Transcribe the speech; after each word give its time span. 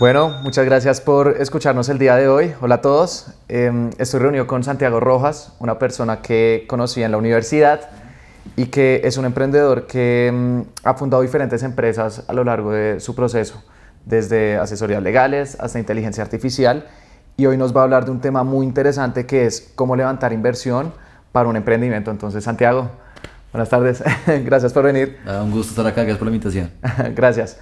Bueno, 0.00 0.38
muchas 0.42 0.64
gracias 0.64 0.98
por 1.02 1.36
escucharnos 1.42 1.90
el 1.90 1.98
día 1.98 2.16
de 2.16 2.26
hoy. 2.26 2.54
Hola 2.62 2.76
a 2.76 2.80
todos. 2.80 3.34
Em, 3.48 3.90
estoy 3.98 4.20
reunido 4.20 4.46
con 4.46 4.64
Santiago 4.64 4.98
Rojas, 4.98 5.52
una 5.58 5.78
persona 5.78 6.22
que 6.22 6.64
conocí 6.66 7.02
en 7.02 7.10
la 7.10 7.18
universidad 7.18 7.90
y 8.56 8.68
que 8.68 9.02
es 9.04 9.18
un 9.18 9.26
emprendedor 9.26 9.86
que 9.86 10.28
em, 10.28 10.64
ha 10.84 10.94
fundado 10.94 11.22
diferentes 11.22 11.62
empresas 11.62 12.24
a 12.28 12.32
lo 12.32 12.44
largo 12.44 12.72
de 12.72 12.98
su 12.98 13.14
proceso, 13.14 13.62
desde 14.06 14.56
asesorías 14.56 15.02
legales 15.02 15.58
hasta 15.60 15.78
inteligencia 15.78 16.24
artificial. 16.24 16.86
Y 17.36 17.44
hoy 17.44 17.58
nos 17.58 17.76
va 17.76 17.82
a 17.82 17.84
hablar 17.84 18.06
de 18.06 18.12
un 18.12 18.22
tema 18.22 18.42
muy 18.42 18.64
interesante 18.64 19.26
que 19.26 19.44
es 19.44 19.70
cómo 19.74 19.96
levantar 19.96 20.32
inversión 20.32 20.94
para 21.30 21.46
un 21.46 21.56
emprendimiento. 21.56 22.10
Entonces, 22.10 22.42
Santiago, 22.42 22.90
buenas 23.52 23.68
tardes. 23.68 24.02
gracias 24.46 24.72
por 24.72 24.82
venir. 24.82 25.18
un 25.26 25.50
gusto 25.50 25.72
estar 25.72 25.86
acá. 25.86 26.04
Gracias 26.04 26.16
por 26.16 26.26
la 26.26 26.34
invitación. 26.34 26.70
gracias. 27.14 27.58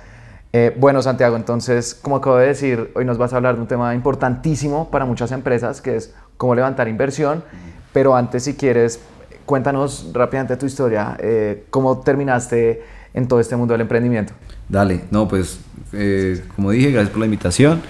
Eh, 0.53 0.75
bueno, 0.79 1.03
Santiago, 1.03 1.37
entonces, 1.37 1.95
como 1.95 2.17
acabo 2.17 2.37
de 2.37 2.47
decir, 2.47 2.91
hoy 2.95 3.05
nos 3.05 3.19
vas 3.19 3.33
a 3.33 3.37
hablar 3.37 3.57
de 3.57 3.61
un 3.61 3.69
tema 3.69 3.95
importantísimo 3.95 4.91
para 4.91 5.05
muchas 5.05 5.31
empresas, 5.33 5.83
que 5.83 5.97
es 5.97 6.15
cómo 6.37 6.55
levantar 6.55 6.89
inversión. 6.89 7.45
Pero 7.93 8.17
antes, 8.17 8.45
si 8.45 8.55
quieres, 8.55 9.01
cuéntanos 9.45 10.11
rápidamente 10.13 10.57
tu 10.57 10.67
historia. 10.67 11.17
Eh, 11.21 11.67
¿Cómo 11.71 12.01
terminaste 12.01 12.83
en 13.13 13.29
todo 13.29 13.41
este 13.41 13.57
mundo 13.57 13.73
del 13.73 13.83
emprendimiento? 13.83 14.33
Dale, 14.69 15.03
no, 15.11 15.29
pues, 15.29 15.61
eh, 15.93 16.43
como 16.57 16.71
dije, 16.71 16.93
gracias 16.93 17.11
por 17.11 17.21
la 17.21 17.27
invitación. 17.27 17.83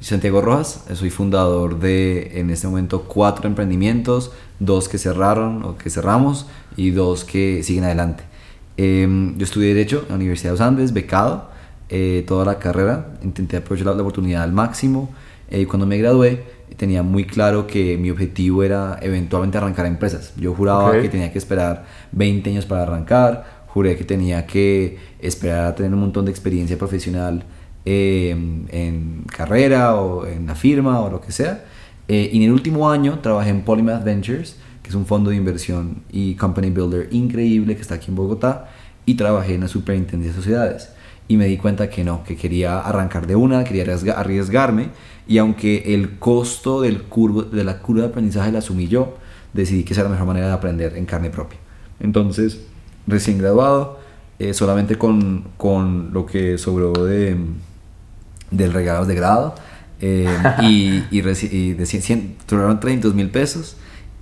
Santiago 0.00 0.40
Rojas, 0.40 0.84
soy 0.94 1.10
fundador 1.10 1.78
de, 1.78 2.40
en 2.40 2.50
este 2.50 2.66
momento, 2.66 3.02
cuatro 3.02 3.46
emprendimientos, 3.46 4.32
dos 4.58 4.88
que 4.88 4.96
cerraron 4.96 5.62
o 5.62 5.76
que 5.76 5.90
cerramos 5.90 6.46
y 6.74 6.90
dos 6.90 7.24
que 7.24 7.62
siguen 7.62 7.84
adelante. 7.84 8.24
Em, 8.78 9.36
yo 9.36 9.44
estudié 9.44 9.74
Derecho 9.74 10.02
en 10.04 10.08
la 10.08 10.14
Universidad 10.14 10.52
de 10.52 10.58
los 10.58 10.60
Andes, 10.66 10.92
becado 10.94 11.49
eh, 11.90 12.24
toda 12.26 12.44
la 12.44 12.58
carrera, 12.58 13.14
intenté 13.22 13.58
aprovechar 13.58 13.94
la, 13.94 14.00
oportunidad 14.00 14.42
al 14.42 14.52
máximo. 14.52 15.10
y 15.50 15.62
eh, 15.62 15.66
cuando 15.66 15.86
me 15.86 15.98
gradué, 15.98 16.42
tenía 16.76 17.02
muy 17.02 17.24
claro 17.24 17.66
que 17.66 17.98
mi 17.98 18.10
objetivo 18.10 18.62
era 18.62 18.98
eventualmente 19.02 19.58
arrancar 19.58 19.86
empresas. 19.86 20.32
Yo 20.36 20.54
juraba 20.54 21.00
que 21.00 21.08
tenía 21.08 21.32
que 21.32 21.38
esperar 21.38 21.84
20 22.12 22.50
años 22.50 22.66
para 22.66 22.82
arrancar, 22.82 23.64
juré 23.66 23.96
que 23.96 24.04
tenía 24.04 24.46
que 24.46 24.98
esperar 25.18 25.66
a 25.66 25.74
tener 25.74 25.92
un 25.92 26.00
montón 26.00 26.24
de 26.24 26.30
experiencia 26.30 26.78
profesional 26.78 27.44
Em, 27.86 28.66
en 28.68 29.24
carrera 29.24 29.94
o 29.94 30.26
en 30.26 30.46
la 30.46 30.54
firma 30.54 31.00
o 31.00 31.10
lo 31.10 31.20
que 31.20 31.32
sea. 31.32 31.64
Eh, 32.08 32.28
y 32.32 32.36
en 32.38 32.42
el 32.42 32.52
último 32.52 32.90
año 32.90 33.20
trabajé 33.20 33.50
en 33.50 33.62
Polymath 33.62 34.04
Ventures, 34.04 34.56
que 34.82 34.90
es 34.90 34.94
un 34.94 35.06
fondo 35.06 35.30
de 35.30 35.36
inversión 35.36 36.02
y 36.10 36.34
company 36.34 36.68
builder 36.70 37.08
increíble 37.10 37.76
que 37.76 37.80
está 37.82 37.94
aquí 37.94 38.10
en 38.10 38.16
Bogotá, 38.16 38.68
y 39.06 39.14
trabajé 39.14 39.54
en 39.54 39.62
la 39.62 39.68
superintendencia 39.68 40.32
de 40.32 40.36
sociedades. 40.36 40.90
Y 41.30 41.36
me 41.36 41.46
di 41.46 41.56
cuenta 41.56 41.88
que 41.88 42.02
no, 42.02 42.24
que 42.24 42.36
quería 42.36 42.80
arrancar 42.80 43.26
de 43.26 43.36
una, 43.36 43.62
quería 43.62 43.84
arriesgarme, 44.16 44.88
y 45.28 45.38
aunque 45.38 45.94
el 45.94 46.18
costo 46.18 46.80
del 46.80 47.04
curvo, 47.04 47.42
de 47.42 47.62
la 47.62 47.78
curva 47.78 48.02
de 48.02 48.08
aprendizaje 48.08 48.50
la 48.50 48.58
asumí 48.58 48.88
yo, 48.88 49.16
decidí 49.52 49.84
que 49.84 49.92
esa 49.92 50.00
era 50.00 50.08
la 50.08 50.14
mejor 50.14 50.26
manera 50.26 50.48
de 50.48 50.52
aprender 50.52 50.96
en 50.96 51.06
carne 51.06 51.30
propia. 51.30 51.58
Entonces, 52.00 52.62
recién 53.06 53.38
graduado, 53.38 54.00
eh, 54.40 54.54
solamente 54.54 54.98
con, 54.98 55.44
con 55.56 56.12
lo 56.12 56.26
que 56.26 56.58
sobró 56.58 56.92
de 56.92 57.36
del 58.50 58.72
regalo 58.72 59.06
de 59.06 59.14
grado 59.14 59.54
eh, 60.00 60.26
y, 60.62 61.04
y, 61.10 61.20
y, 61.20 61.72
de 61.72 61.86
100, 61.86 62.36
300 62.46 63.14
mil 63.14 63.30
pesos 63.30 63.76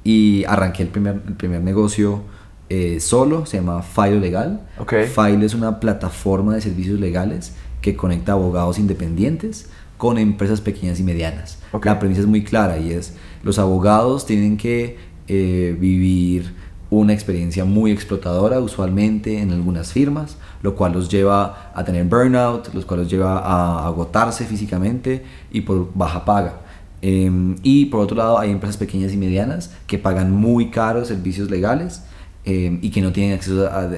y 0.05 0.45
arranqué 0.45 0.83
el 0.83 0.89
primer, 0.89 1.23
el 1.27 1.35
primer 1.35 1.63
negocio 1.63 2.23
eh, 2.69 3.01
solo, 3.01 3.47
se 3.47 3.59
llama 3.59 3.83
File 3.83 4.21
Legal. 4.21 4.61
Okay. 4.79 5.07
File 5.07 5.45
es 5.45 5.55
una 5.55 5.81
plataforma 5.81 6.55
de 6.55 6.61
servicios 6.61 7.01
legales 7.01 7.55
que 7.81 7.97
conecta 7.97 8.33
abogados 8.33 8.79
independientes 8.79 9.71
con 9.97 10.19
empresas 10.19 10.61
pequeñas 10.61 11.01
y 11.01 11.03
medianas. 11.03 11.59
La 11.83 11.99
premisa 11.99 12.21
es 12.21 12.27
muy 12.27 12.45
clara 12.45 12.79
y 12.79 12.93
es, 12.93 13.15
los 13.43 13.59
abogados 13.59 14.27
tienen 14.27 14.57
que 14.57 14.97
eh, 15.27 15.77
vivir 15.79 16.55
una 16.91 17.13
experiencia 17.13 17.65
muy 17.65 17.91
explotadora 17.91 18.61
usualmente 18.61 19.41
en 19.41 19.51
algunas 19.51 19.93
firmas, 19.93 20.39
lo 20.63 20.75
cual 20.75 20.93
los 20.93 21.09
lleva 21.09 21.71
a 21.75 21.85
tener 21.85 22.05
burnout, 22.05 22.73
los 22.73 22.85
cual 22.85 23.01
los 23.01 23.11
lleva 23.11 23.39
a 23.41 23.87
agotarse 23.87 24.45
físicamente 24.47 25.23
y 25.51 25.63
por 25.63 25.91
baja 25.95 26.25
paga. 26.25 26.61
Em, 27.03 27.57
y 27.63 27.87
por 27.87 28.01
otro 28.01 28.17
lado 28.17 28.39
hay 28.39 28.51
empresas 28.51 28.77
pequeñas 28.77 29.13
y 29.13 29.17
medianas 29.17 29.73
que 29.87 29.99
pagan 29.99 30.33
muy 30.33 30.71
caros 30.71 31.09
servicios 31.09 31.51
legales 31.51 32.03
em, 32.49 32.79
y 32.81 32.91
que 32.91 33.03
no 33.03 33.13
tienen 33.13 33.35
acceso 33.35 33.67
a, 33.67 33.89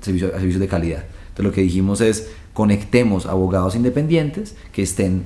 servicios, 0.00 0.32
a 0.34 0.38
servicios 0.38 0.60
de 0.60 0.66
calidad. 0.66 1.04
Entonces 1.28 1.44
lo 1.44 1.52
que 1.52 1.60
dijimos 1.60 2.00
es 2.00 2.30
conectemos 2.52 3.26
abogados 3.26 3.76
independientes 3.76 4.56
que 4.72 4.82
estén 4.82 5.22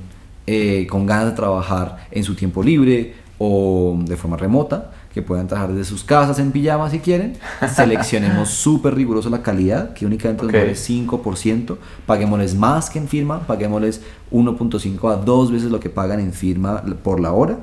eh, 0.47 0.87
con 0.91 1.07
ganas 1.07 1.31
de 1.31 1.33
trabajar 1.33 2.07
en 2.11 2.23
su 2.23 2.35
tiempo 2.35 2.63
libre 2.63 3.15
o 3.39 3.99
de 4.05 4.17
forma 4.17 4.37
remota 4.37 4.93
que 5.15 5.23
puedan 5.23 5.47
trabajar 5.47 5.73
desde 5.73 5.89
sus 5.89 6.03
casas 6.03 6.41
en 6.41 6.51
pijama 6.51 6.91
si 6.91 6.99
quieren. 6.99 7.37
Seleccionemos 7.75 8.51
súper 8.51 8.97
riguroso 8.97 9.31
la 9.31 9.43
calidad, 9.43 9.95
que 9.95 10.05
únicamente 10.05 10.45
okay. 10.45 10.71
nos 10.71 10.91
5%. 10.91 11.77
Paguémosles 12.05 12.57
más 12.57 12.91
que 12.91 12.99
en 12.99 13.07
firma, 13.07 13.47
paguémosles 13.47 14.03
1.5 14.33 15.13
a 15.13 15.17
2 15.17 15.53
veces 15.53 15.71
lo 15.71 15.79
que 15.79 15.89
pagan 15.89 16.19
en 16.19 16.33
firma 16.33 16.83
por 17.05 17.21
la 17.21 17.33
hora. 17.33 17.59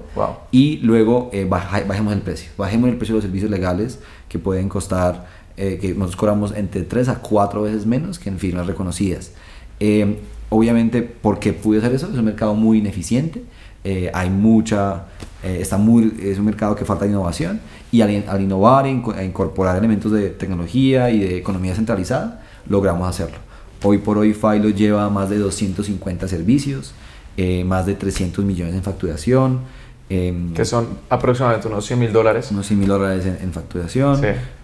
Y 0.51 0.77
luego 0.77 1.29
eh, 1.33 1.45
bajemos 1.45 2.13
el 2.13 2.21
precio. 2.21 2.51
Bajemos 2.57 2.89
el 2.89 2.95
precio 2.95 3.15
de 3.15 3.17
los 3.17 3.25
servicios 3.25 3.51
legales 3.51 3.99
que 4.29 4.39
pueden 4.39 4.69
costar, 4.69 5.27
eh, 5.57 5.77
que 5.81 5.89
nosotros 5.89 6.15
cobramos 6.15 6.53
entre 6.55 6.83
3 6.83 7.09
a 7.09 7.15
4 7.15 7.63
veces 7.63 7.85
menos 7.85 8.17
que 8.17 8.29
en 8.29 8.39
firmas 8.39 8.65
reconocidas. 8.65 9.33
Eh, 9.81 10.21
obviamente, 10.47 11.01
¿por 11.01 11.37
qué 11.39 11.51
pude 11.51 11.79
hacer 11.79 11.93
eso? 11.93 12.07
Es 12.07 12.17
un 12.17 12.23
mercado 12.23 12.55
muy 12.55 12.77
ineficiente 12.77 13.43
eh, 13.83 14.11
hay 14.13 14.29
mucha, 14.29 15.05
eh, 15.43 15.57
está 15.59 15.77
muy, 15.77 16.13
es 16.21 16.37
un 16.37 16.45
mercado 16.45 16.75
que 16.75 16.85
falta 16.85 17.05
innovación 17.05 17.59
y 17.91 18.01
al, 18.01 18.23
al 18.27 18.41
innovar 18.41 18.85
e 18.85 18.89
incorporar 18.91 19.77
elementos 19.77 20.11
de 20.11 20.29
tecnología 20.29 21.09
y 21.09 21.19
de 21.19 21.37
economía 21.37 21.75
centralizada, 21.75 22.43
logramos 22.67 23.07
hacerlo. 23.07 23.37
Hoy 23.83 23.97
por 23.97 24.19
hoy 24.19 24.33
Filo 24.33 24.69
lleva 24.69 25.09
más 25.09 25.29
de 25.29 25.39
250 25.39 26.27
servicios, 26.27 26.93
eh, 27.37 27.63
más 27.63 27.87
de 27.87 27.95
300 27.95 28.45
millones 28.45 28.75
en 28.75 28.83
facturación. 28.83 29.61
Em, 30.09 30.53
que 30.53 30.65
son 30.65 30.87
aproximadamente 31.09 31.67
unos 31.67 31.85
100 31.85 31.99
mil 31.99 32.13
dólares. 32.13 32.51
Unos 32.51 32.67
100 32.67 32.79
mil 32.79 32.89
dólares 32.89 33.25
en, 33.25 33.51
facturación. 33.51 34.21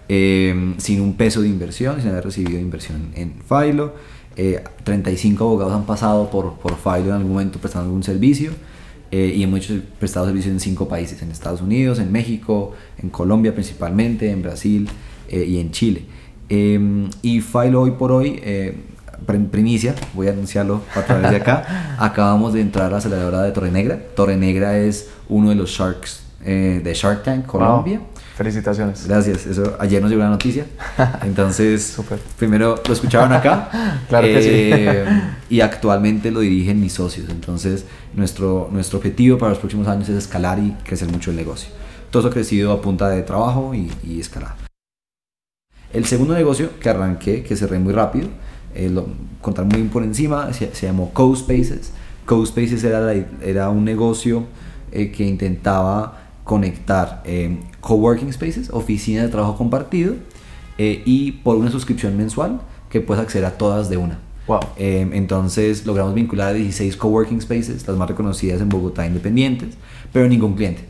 Em, 0.08 0.78
sin 0.78 1.00
un 1.00 1.14
peso 1.16 1.40
de 1.40 1.48
inversión, 1.48 2.00
sin 2.00 2.10
haber 2.10 2.24
recibido 2.24 2.58
inversión 2.60 3.10
en 3.14 3.34
Filo. 3.48 3.94
35 4.84 5.42
abogados 5.42 5.74
han 5.74 5.84
pasado 5.84 6.30
por, 6.30 6.54
por 6.58 6.76
Filo 6.76 7.08
en 7.08 7.14
algún 7.14 7.32
momento 7.32 7.58
prestando 7.58 7.86
algún 7.86 8.04
servicio. 8.04 8.52
Eh, 9.10 9.32
y 9.36 9.42
hemos 9.42 9.60
hecho 9.60 9.80
prestado 9.98 10.26
servicio 10.26 10.52
en 10.52 10.60
cinco 10.60 10.86
países, 10.86 11.22
en 11.22 11.30
Estados 11.30 11.62
Unidos, 11.62 11.98
en 11.98 12.12
México, 12.12 12.74
en 12.98 13.08
Colombia 13.08 13.54
principalmente, 13.54 14.30
en 14.30 14.42
Brasil 14.42 14.88
eh, 15.28 15.44
y 15.44 15.60
en 15.60 15.70
Chile. 15.70 16.04
Em, 16.50 17.08
y 17.22 17.40
Filo 17.40 17.82
hoy 17.82 17.92
por 17.92 18.12
hoy, 18.12 18.38
eh, 18.42 18.76
primicia, 19.50 19.94
voy 20.14 20.28
a 20.28 20.30
anunciarlo 20.30 20.82
a 20.94 21.02
través 21.02 21.30
de 21.30 21.36
acá, 21.36 21.96
acabamos 21.98 22.52
de 22.52 22.60
entrar 22.60 22.86
a 22.86 22.90
la 22.90 22.96
aceleradora 22.98 23.42
de 23.42 23.52
Torre 23.52 23.70
Negra. 23.70 23.98
Torre 24.14 24.36
Negra 24.36 24.78
es 24.78 25.08
uno 25.28 25.50
de 25.50 25.54
los 25.54 25.70
Sharks 25.70 26.24
de 26.40 26.92
Shark 26.94 27.24
Tank 27.24 27.46
Colombia. 27.46 28.00
Felicitaciones. 28.38 29.08
Gracias. 29.08 29.46
Eso, 29.46 29.76
ayer 29.80 30.00
nos 30.00 30.12
llegó 30.12 30.22
la 30.22 30.30
noticia. 30.30 30.64
Entonces, 31.24 31.98
primero 32.38 32.80
lo 32.86 32.92
escuchaban 32.92 33.32
acá. 33.32 33.68
claro 34.08 34.28
que 34.28 34.40
sí. 34.40 34.48
Eh, 34.48 35.04
y 35.50 35.60
actualmente 35.60 36.30
lo 36.30 36.38
dirigen 36.38 36.80
mis 36.80 36.92
socios. 36.92 37.28
Entonces, 37.30 37.84
nuestro, 38.14 38.68
nuestro 38.70 38.98
objetivo 38.98 39.38
para 39.38 39.50
los 39.50 39.58
próximos 39.58 39.88
años 39.88 40.08
es 40.08 40.14
escalar 40.14 40.60
y 40.60 40.70
crecer 40.84 41.10
mucho 41.10 41.32
el 41.32 41.36
negocio. 41.36 41.70
Todo 42.12 42.20
eso 42.20 42.28
ha 42.28 42.32
crecido 42.32 42.70
a 42.70 42.80
punta 42.80 43.08
de 43.08 43.22
trabajo 43.22 43.74
y, 43.74 43.90
y 44.04 44.20
escalar. 44.20 44.54
El 45.92 46.04
segundo 46.04 46.34
negocio 46.34 46.78
que 46.78 46.90
arranqué, 46.90 47.42
que 47.42 47.56
cerré 47.56 47.80
muy 47.80 47.92
rápido, 47.92 48.28
eh, 48.72 48.88
lo 48.88 49.08
contar 49.40 49.64
muy 49.64 49.82
por 49.88 50.04
encima, 50.04 50.52
se, 50.52 50.72
se 50.76 50.86
llamó 50.86 51.12
CoSpaces. 51.12 51.90
CoSpaces 52.24 52.84
era, 52.84 53.12
era 53.42 53.68
un 53.68 53.84
negocio 53.84 54.44
eh, 54.92 55.10
que 55.10 55.24
intentaba 55.26 56.28
conectar 56.44 57.20
eh, 57.26 57.58
coworking 57.80 58.32
spaces, 58.32 58.70
oficinas 58.70 59.24
de 59.24 59.30
trabajo 59.30 59.56
compartido, 59.56 60.14
eh, 60.78 61.02
y 61.04 61.32
por 61.32 61.56
una 61.56 61.70
suscripción 61.70 62.16
mensual 62.16 62.60
que 62.88 63.00
puedes 63.00 63.22
acceder 63.22 63.44
a 63.44 63.52
todas 63.52 63.88
de 63.88 63.96
una. 63.96 64.18
Wow. 64.46 64.60
Eh, 64.76 65.06
entonces 65.12 65.84
logramos 65.84 66.14
vincular 66.14 66.48
a 66.48 66.52
16 66.54 66.96
coworking 66.96 67.40
spaces, 67.40 67.86
las 67.86 67.96
más 67.96 68.08
reconocidas 68.08 68.60
en 68.60 68.68
Bogotá 68.68 69.06
independientes, 69.06 69.76
pero 70.12 70.28
ningún 70.28 70.54
cliente. 70.54 70.84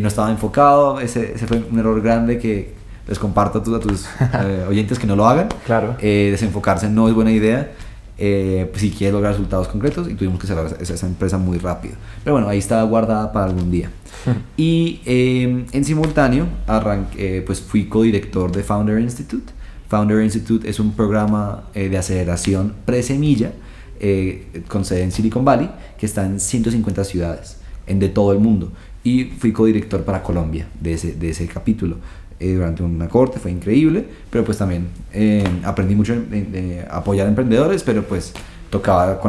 no 0.00 0.08
estaba 0.08 0.30
enfocado, 0.30 1.00
ese, 1.00 1.34
ese, 1.34 1.46
fue 1.46 1.64
un 1.70 1.78
error 1.78 2.00
grande 2.02 2.38
que 2.38 2.74
les 3.06 3.18
comparto 3.18 3.60
a 3.60 3.62
tus, 3.62 3.74
a 3.74 3.80
tus 3.80 4.06
oyentes 4.68 4.98
que 4.98 5.06
no 5.06 5.14
lo 5.14 5.26
hagan. 5.28 5.48
Claro. 5.64 5.96
desenfocarse 6.00 6.88
no 6.88 7.08
es 7.08 7.14
buena 7.14 7.30
idea. 7.30 7.70
Eh, 8.20 8.66
pues, 8.70 8.82
si 8.82 8.90
quieres 8.90 9.14
lograr 9.14 9.32
resultados 9.32 9.68
concretos 9.68 10.10
y 10.10 10.14
tuvimos 10.14 10.40
que 10.40 10.48
cerrar 10.48 10.66
esa, 10.80 10.94
esa, 10.94 11.06
empresa 11.06 11.38
muy 11.38 11.58
rápido. 11.58 11.94
Pero 12.24 12.34
bueno, 12.34 12.48
ahí 12.48 12.58
estaba 12.58 12.82
guardada 12.82 13.32
para 13.32 13.46
algún 13.46 13.70
día. 13.70 13.90
y 14.56 15.00
em, 15.04 15.66
en 15.70 15.84
simultáneo 15.84 16.48
arranqué, 16.66 17.42
pues 17.46 17.60
fui 17.60 17.86
codirector 17.86 18.50
de 18.50 18.64
Founder 18.64 18.98
Institute. 18.98 19.52
Founder 19.88 20.22
Institute 20.22 20.68
es 20.68 20.80
un 20.80 20.92
programa 20.92 21.68
eh, 21.74 21.88
de 21.88 21.96
aceleración 21.96 22.74
pre-semilla 22.84 23.52
eh, 24.00 24.62
con 24.68 24.84
sede 24.84 25.02
en 25.02 25.12
Silicon 25.12 25.44
Valley, 25.44 25.70
que 25.96 26.06
está 26.06 26.26
en 26.26 26.40
150 26.40 27.04
ciudades 27.04 27.58
en, 27.86 28.00
de 28.00 28.08
todo 28.08 28.32
el 28.32 28.40
mundo. 28.40 28.72
Y 29.04 29.26
fui 29.26 29.52
codirector 29.52 30.02
para 30.02 30.24
Colombia 30.24 30.66
de 30.80 30.94
ese, 30.94 31.12
de 31.12 31.30
ese 31.30 31.46
capítulo. 31.46 31.98
Eh, 32.40 32.54
durante 32.54 32.84
una 32.84 33.08
corte, 33.08 33.40
fue 33.40 33.50
increíble, 33.50 34.06
pero 34.30 34.44
pues 34.44 34.58
también 34.58 34.88
eh, 35.12 35.44
aprendí 35.64 35.96
mucho 35.96 36.14
de, 36.14 36.86
apoyar 36.88 37.26
a 37.26 37.30
emprendedores, 37.30 37.82
pero 37.82 38.04
pues 38.04 38.32
tocaba 38.70 39.20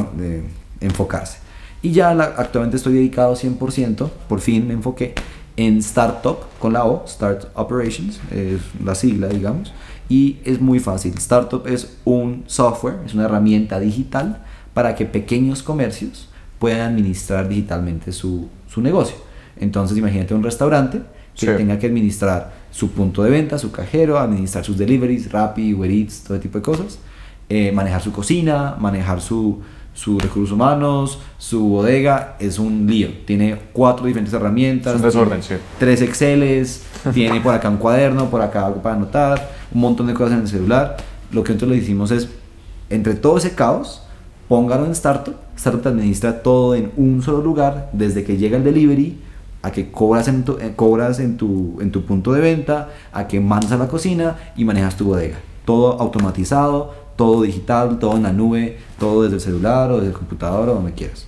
enfocarse. 0.80 1.40
Y 1.82 1.92
ya 1.92 2.12
actualmente 2.12 2.78
estoy 2.78 2.94
dedicado 2.94 3.36
100%, 3.36 4.10
por 4.28 4.42
fin 4.42 4.68
me 4.68 4.74
enfoqué 4.74 5.16
en 5.58 5.78
Startup 5.80 6.38
con 6.60 6.74
la 6.74 6.86
O, 6.86 7.06
Start 7.08 7.48
Operations, 7.56 8.20
es 8.32 8.62
la 8.84 8.94
sigla, 8.96 9.28
digamos, 9.28 9.74
y 10.08 10.38
es 10.46 10.62
muy 10.62 10.80
fácil. 10.80 11.14
Startup 11.18 11.66
es 11.66 11.98
un 12.06 12.44
software, 12.48 12.98
es 13.06 13.14
una 13.14 13.26
herramienta 13.26 13.80
digital 13.80 14.44
para 14.74 14.94
que 14.96 15.06
pequeños 15.06 15.64
comercios 15.64 16.30
puedan 16.60 16.94
administrar 16.94 17.50
digitalmente 17.50 18.12
su, 18.12 18.50
su 18.68 18.82
negocio. 18.82 19.16
Entonces, 19.58 19.98
imagínate 19.98 20.34
un 20.34 20.44
restaurante 20.44 21.02
que 21.36 21.48
tenga 21.54 21.80
que 21.80 21.88
administrar 21.88 22.59
su 22.72 22.92
punto 22.92 23.24
de 23.24 23.30
venta, 23.30 23.58
su 23.58 23.72
cajero, 23.72 24.20
administrar 24.20 24.64
sus 24.64 24.78
deliveries, 24.78 25.32
Rappi, 25.32 25.74
Uber 25.74 25.90
Eats, 25.90 26.24
todo 26.24 26.40
tipo 26.40 26.60
de 26.60 26.64
cosas, 26.64 27.00
eh, 27.50 27.72
manejar 27.72 28.02
su 28.02 28.12
cocina, 28.12 28.76
manejar 28.80 29.22
su, 29.22 29.60
sus 29.94 30.22
recursos 30.22 30.54
humanos, 30.54 31.20
su 31.38 31.68
bodega, 31.68 32.38
es 32.40 32.60
un 32.60 32.86
lío. 32.88 33.10
Tiene 33.26 33.58
cuatro 33.74 34.06
diferentes 34.06 34.34
herramientas, 34.34 34.96
un 34.96 35.02
desorden, 35.02 35.44
sí. 35.44 35.56
tres 35.78 36.02
Exceles, 36.02 36.84
tiene 37.14 37.42
por 37.42 37.54
acá 37.54 37.70
un 37.70 37.78
cuaderno, 37.78 38.30
por 38.30 38.42
acá 38.42 38.66
algo 38.66 38.82
para 38.82 38.96
anotar, 38.96 39.52
un 39.74 39.82
montón 39.82 40.08
de 40.08 40.14
cosas 40.14 40.34
en 40.34 40.42
el 40.42 40.48
celular. 40.48 40.98
Lo 41.32 41.44
que 41.44 41.54
nosotros 41.54 41.72
le 41.72 41.84
hicimos 41.84 42.12
es, 42.12 42.30
entre 42.90 43.16
todo 43.16 43.38
ese 43.38 43.56
caos, 43.56 44.04
póngalo 44.48 44.86
en 44.86 44.92
Startup. 44.92 45.36
Startup 45.56 45.88
administra 45.88 46.42
todo 46.42 46.76
en 46.76 46.92
un 46.96 47.22
solo 47.22 47.42
lugar, 47.42 47.90
desde 47.92 48.24
que 48.24 48.38
llega 48.38 48.58
el 48.58 48.64
delivery, 48.64 49.20
a 49.62 49.72
que 49.72 49.92
cobras 49.92 50.28
en 50.28 50.44
tu, 50.44 50.54
eh, 50.54 50.74
cobras 50.76 51.20
en 51.20 51.38
tu, 51.38 51.78
en 51.82 51.92
tu 51.92 52.06
punto 52.06 52.34
de 52.34 52.42
venta, 52.42 52.90
a 53.12 53.28
que 53.28 53.40
mandas 53.40 53.72
a 53.72 53.78
la 53.78 53.88
cocina 53.88 54.38
y 54.56 54.66
manejas 54.66 54.96
tu 54.96 55.06
bodega. 55.06 55.38
Todo 55.66 56.00
automatizado, 56.00 56.94
todo 57.16 57.42
digital, 57.42 58.00
todo 58.00 58.16
en 58.16 58.24
la 58.24 58.32
nube, 58.32 58.78
todo 58.98 59.24
desde 59.24 59.36
el 59.36 59.42
celular 59.42 59.92
o 59.92 59.98
desde 59.98 60.12
el 60.12 60.18
computador 60.18 60.70
o 60.70 60.76
donde 60.76 60.94
quieras. 60.94 61.26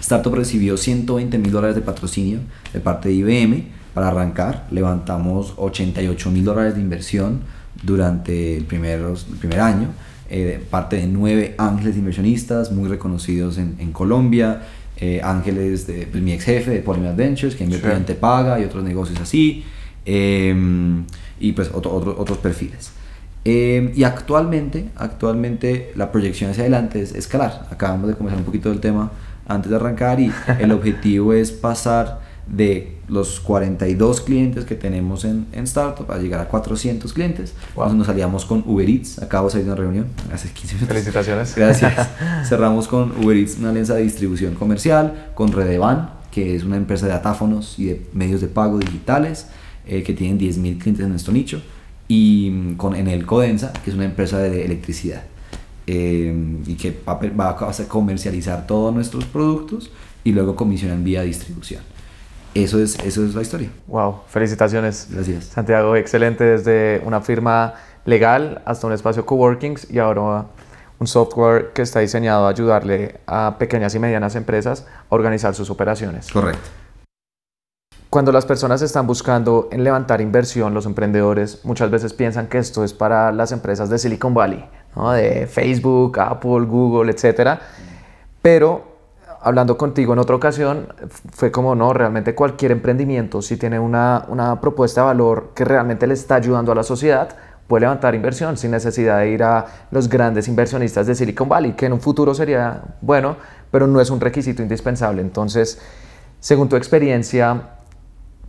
Startup 0.00 0.34
recibió 0.34 0.76
120 0.76 1.38
mil 1.38 1.52
dólares 1.52 1.76
de 1.76 1.82
patrocinio 1.82 2.40
de 2.72 2.80
parte 2.80 3.08
de 3.08 3.14
IBM 3.14 3.66
para 3.94 4.08
arrancar. 4.08 4.66
Levantamos 4.70 5.54
88 5.56 6.30
mil 6.30 6.44
dólares 6.44 6.74
de 6.74 6.80
inversión 6.80 7.40
durante 7.82 8.56
el, 8.56 8.64
primer, 8.64 9.00
el 9.00 9.38
primer 9.38 9.60
año, 9.60 9.88
eh, 10.30 10.64
parte 10.70 10.96
de 10.96 11.06
nueve 11.06 11.54
ángeles 11.58 11.96
inversionistas 11.96 12.72
muy 12.72 12.88
reconocidos 12.88 13.58
en, 13.58 13.76
en 13.78 13.92
Colombia 13.92 14.62
eh, 15.00 15.20
Ángeles, 15.22 15.86
de, 15.86 16.06
pues, 16.10 16.22
mi 16.22 16.32
ex 16.32 16.44
jefe 16.44 16.70
de 16.70 16.80
Polymer 16.80 17.14
Ventures, 17.14 17.54
que 17.54 17.64
invierte 17.64 17.90
en 17.90 18.18
Paga 18.18 18.58
y 18.60 18.64
otros 18.64 18.82
negocios 18.82 19.20
así, 19.20 19.64
em, 20.04 21.04
y 21.38 21.52
pues 21.52 21.70
otro, 21.72 22.16
otros 22.18 22.38
perfiles. 22.38 22.92
Em, 23.44 23.92
y 23.94 24.04
actualmente, 24.04 24.90
actualmente 24.96 25.92
la 25.96 26.10
proyección 26.10 26.50
hacia 26.50 26.64
adelante 26.64 27.00
es 27.00 27.14
escalar. 27.14 27.66
Acabamos 27.70 28.08
de 28.08 28.14
comenzar 28.14 28.38
un 28.38 28.44
poquito 28.44 28.68
del 28.68 28.80
tema 28.80 29.10
antes 29.46 29.70
de 29.70 29.76
arrancar 29.76 30.20
y 30.20 30.30
el 30.58 30.72
objetivo 30.78 31.32
es 31.32 31.52
pasar 31.52 32.20
de 32.48 32.98
los 33.08 33.40
42 33.40 34.20
clientes 34.20 34.64
que 34.64 34.74
tenemos 34.74 35.24
en, 35.24 35.46
en 35.52 35.64
Startup 35.64 36.10
a 36.10 36.18
llegar 36.18 36.40
a 36.40 36.48
400 36.48 37.12
clientes. 37.12 37.54
Wow. 37.74 37.94
nos 37.94 38.06
salíamos 38.06 38.44
con 38.44 38.62
Uber 38.66 38.88
Eats, 38.88 39.20
acabo 39.20 39.48
de 39.48 39.52
salir 39.52 39.66
de 39.66 39.72
una 39.72 39.80
reunión 39.80 40.06
hace 40.32 40.50
15 40.50 40.74
minutos. 40.74 40.96
Felicitaciones. 40.96 41.54
Gracias. 41.54 42.08
Cerramos 42.48 42.88
con 42.88 43.12
Uber 43.22 43.36
Eats 43.36 43.58
una 43.58 43.70
alianza 43.70 43.94
de 43.94 44.02
distribución 44.02 44.54
comercial, 44.54 45.30
con 45.34 45.52
Redevan, 45.52 46.10
que 46.30 46.54
es 46.54 46.64
una 46.64 46.76
empresa 46.76 47.06
de 47.06 47.12
datáfonos 47.12 47.78
y 47.78 47.86
de 47.86 48.06
medios 48.12 48.40
de 48.40 48.48
pago 48.48 48.78
digitales, 48.78 49.46
eh, 49.86 50.02
que 50.02 50.12
tienen 50.12 50.38
10.000 50.38 50.78
clientes 50.78 51.04
en 51.04 51.10
nuestro 51.10 51.32
nicho, 51.32 51.62
y 52.06 52.50
mm, 52.50 52.76
con 52.76 52.94
Enel 52.94 53.24
Codensa, 53.26 53.72
que 53.72 53.90
es 53.90 53.96
una 53.96 54.04
empresa 54.04 54.38
de 54.38 54.64
electricidad. 54.64 55.22
Eh, 55.86 56.58
y 56.66 56.74
que 56.74 56.94
va, 57.08 57.14
va 57.14 57.48
a 57.48 57.88
comercializar 57.88 58.66
todos 58.66 58.94
nuestros 58.94 59.24
productos 59.24 59.90
y 60.22 60.32
luego 60.32 60.54
comisionan 60.54 61.02
vía 61.02 61.22
distribución 61.22 61.80
eso 62.54 62.80
es, 62.80 62.98
eso 63.00 63.24
es 63.24 63.34
la 63.34 63.42
historia. 63.42 63.70
Wow, 63.86 64.22
felicitaciones. 64.28 65.08
Gracias. 65.10 65.44
Santiago, 65.46 65.96
excelente 65.96 66.44
desde 66.44 67.02
una 67.04 67.20
firma 67.20 67.74
legal 68.04 68.62
hasta 68.64 68.86
un 68.86 68.92
espacio 68.92 69.26
coworkings 69.26 69.90
y 69.90 69.98
ahora 69.98 70.46
un 70.98 71.06
software 71.06 71.72
que 71.72 71.82
está 71.82 72.00
diseñado 72.00 72.46
a 72.46 72.50
ayudarle 72.50 73.20
a 73.26 73.56
pequeñas 73.58 73.94
y 73.94 73.98
medianas 73.98 74.34
empresas 74.34 74.86
a 75.10 75.14
organizar 75.14 75.54
sus 75.54 75.70
operaciones. 75.70 76.30
Correcto. 76.32 76.68
Cuando 78.10 78.32
las 78.32 78.46
personas 78.46 78.80
están 78.80 79.06
buscando 79.06 79.68
en 79.70 79.84
levantar 79.84 80.22
inversión, 80.22 80.72
los 80.72 80.86
emprendedores 80.86 81.62
muchas 81.64 81.90
veces 81.90 82.14
piensan 82.14 82.46
que 82.46 82.56
esto 82.56 82.82
es 82.82 82.94
para 82.94 83.32
las 83.32 83.52
empresas 83.52 83.90
de 83.90 83.98
Silicon 83.98 84.32
Valley, 84.32 84.64
¿no? 84.96 85.12
de 85.12 85.46
Facebook, 85.46 86.18
Apple, 86.18 86.60
Google, 86.60 87.12
etc. 87.12 87.60
Pero 88.40 88.97
hablando 89.40 89.78
contigo 89.78 90.12
en 90.12 90.18
otra 90.18 90.36
ocasión, 90.36 90.88
fue 91.30 91.50
como, 91.50 91.74
no, 91.74 91.92
realmente 91.92 92.34
cualquier 92.34 92.72
emprendimiento, 92.72 93.42
si 93.42 93.56
tiene 93.56 93.78
una, 93.78 94.24
una, 94.28 94.60
propuesta 94.60 95.02
de 95.02 95.06
valor 95.06 95.50
que 95.54 95.64
realmente 95.64 96.06
le 96.06 96.14
está 96.14 96.36
ayudando 96.36 96.72
a 96.72 96.74
la 96.74 96.82
sociedad, 96.82 97.36
puede 97.66 97.82
levantar 97.82 98.14
inversión 98.14 98.56
sin 98.56 98.70
necesidad 98.70 99.18
de 99.18 99.30
ir 99.30 99.42
a 99.42 99.66
los 99.90 100.08
grandes 100.08 100.48
inversionistas 100.48 101.06
de 101.06 101.14
Silicon 101.14 101.48
Valley, 101.48 101.72
que 101.72 101.86
en 101.86 101.92
un 101.92 102.00
futuro 102.00 102.34
sería 102.34 102.82
bueno, 103.00 103.36
pero 103.70 103.86
no 103.86 104.00
es 104.00 104.10
un 104.10 104.20
requisito 104.20 104.62
indispensable. 104.62 105.20
Entonces, 105.20 105.80
según 106.40 106.68
tu 106.68 106.76
experiencia, 106.76 107.62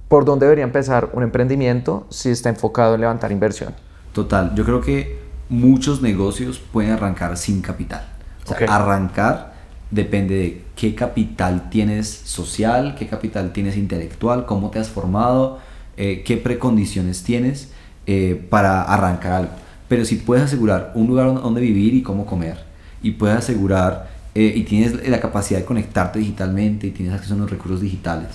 ¿por 0.07 0.25
dónde 0.25 0.45
debería 0.45 0.63
empezar 0.63 1.09
un 1.13 1.23
emprendimiento 1.23 2.07
si 2.09 2.29
está 2.29 2.49
enfocado 2.49 2.95
en 2.95 3.01
levantar 3.01 3.31
inversión? 3.31 3.73
Total, 4.13 4.55
yo 4.55 4.63
creo 4.63 4.81
que 4.81 5.19
muchos 5.49 6.01
negocios 6.01 6.59
pueden 6.59 6.91
arrancar 6.91 7.35
sin 7.37 7.61
capital. 7.61 8.07
O 8.45 8.55
sea, 8.55 8.73
arrancar 8.73 9.58
depende 9.91 10.35
de 10.35 10.61
qué 10.75 10.95
capital 10.95 11.69
tienes 11.69 12.07
social, 12.07 12.95
qué 12.97 13.07
capital 13.07 13.51
tienes 13.53 13.75
intelectual, 13.75 14.45
cómo 14.45 14.69
te 14.69 14.79
has 14.79 14.89
formado, 14.89 15.59
eh, 15.97 16.23
qué 16.25 16.37
precondiciones 16.37 17.23
tienes 17.23 17.69
eh, 18.05 18.41
para 18.49 18.83
arrancar 18.83 19.33
algo. 19.33 19.51
Pero 19.87 20.05
si 20.05 20.17
puedes 20.17 20.43
asegurar 20.43 20.91
un 20.95 21.07
lugar 21.07 21.33
donde 21.33 21.61
vivir 21.61 21.93
y 21.95 22.03
cómo 22.03 22.25
comer, 22.25 22.57
y 23.01 23.11
puedes 23.11 23.37
asegurar 23.37 24.09
eh, 24.35 24.53
y 24.55 24.63
tienes 24.63 25.07
la 25.07 25.19
capacidad 25.19 25.59
de 25.59 25.65
conectarte 25.65 26.19
digitalmente 26.19 26.87
y 26.87 26.91
tienes 26.91 27.15
acceso 27.15 27.33
a 27.33 27.37
los 27.37 27.49
recursos 27.49 27.81
digitales, 27.81 28.29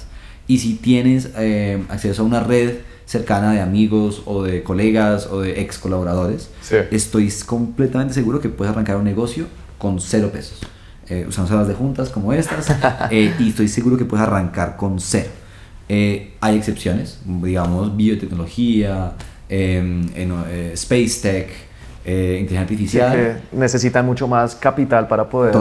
y 0.47 0.59
si 0.59 0.75
tienes 0.75 1.31
acceso 1.89 2.21
a 2.21 2.25
una 2.27 2.41
red 2.41 2.75
cercana 3.07 3.53
de 3.53 3.63
amigos 3.63 4.23
o 4.27 4.43
de 4.43 4.63
colegas 4.63 5.27
o 5.27 5.41
de 5.41 5.63
ex 5.63 5.79
colaboradores, 5.79 6.51
estoy 6.91 7.33
completamente 7.47 8.13
seguro 8.13 8.41
que 8.41 8.51
puedes 8.51 8.73
arrancar 8.73 8.97
un 8.97 9.05
negocio 9.05 9.47
con 9.79 10.01
cero 10.01 10.31
pesos 10.31 10.61
eh, 11.09 11.27
usamos 11.29 11.51
salas 11.51 11.69
de 11.69 11.75
juntas 11.75 12.09
como 12.09 12.33
estas, 12.33 12.71
eh, 13.11 13.35
y 13.39 13.51
estoy 13.51 13.69
seguro 13.69 13.97
que 13.97 14.05
puedes 14.05 14.27
arrancar 14.27 14.77
con 14.77 15.01
cero. 15.01 15.31
Eh, 15.89 16.35
hay 16.41 16.57
excepciones, 16.57 17.21
digamos 17.25 17.95
biotecnología, 17.95 19.13
em, 19.49 20.07
eh, 20.15 20.71
space 20.75 21.21
tech, 21.21 21.49
inteligencia 22.07 22.61
artificial. 22.61 23.43
necesitan 23.53 24.05
mucho 24.05 24.29
más 24.29 24.55
capital 24.55 25.09
para 25.09 25.29
poder 25.29 25.55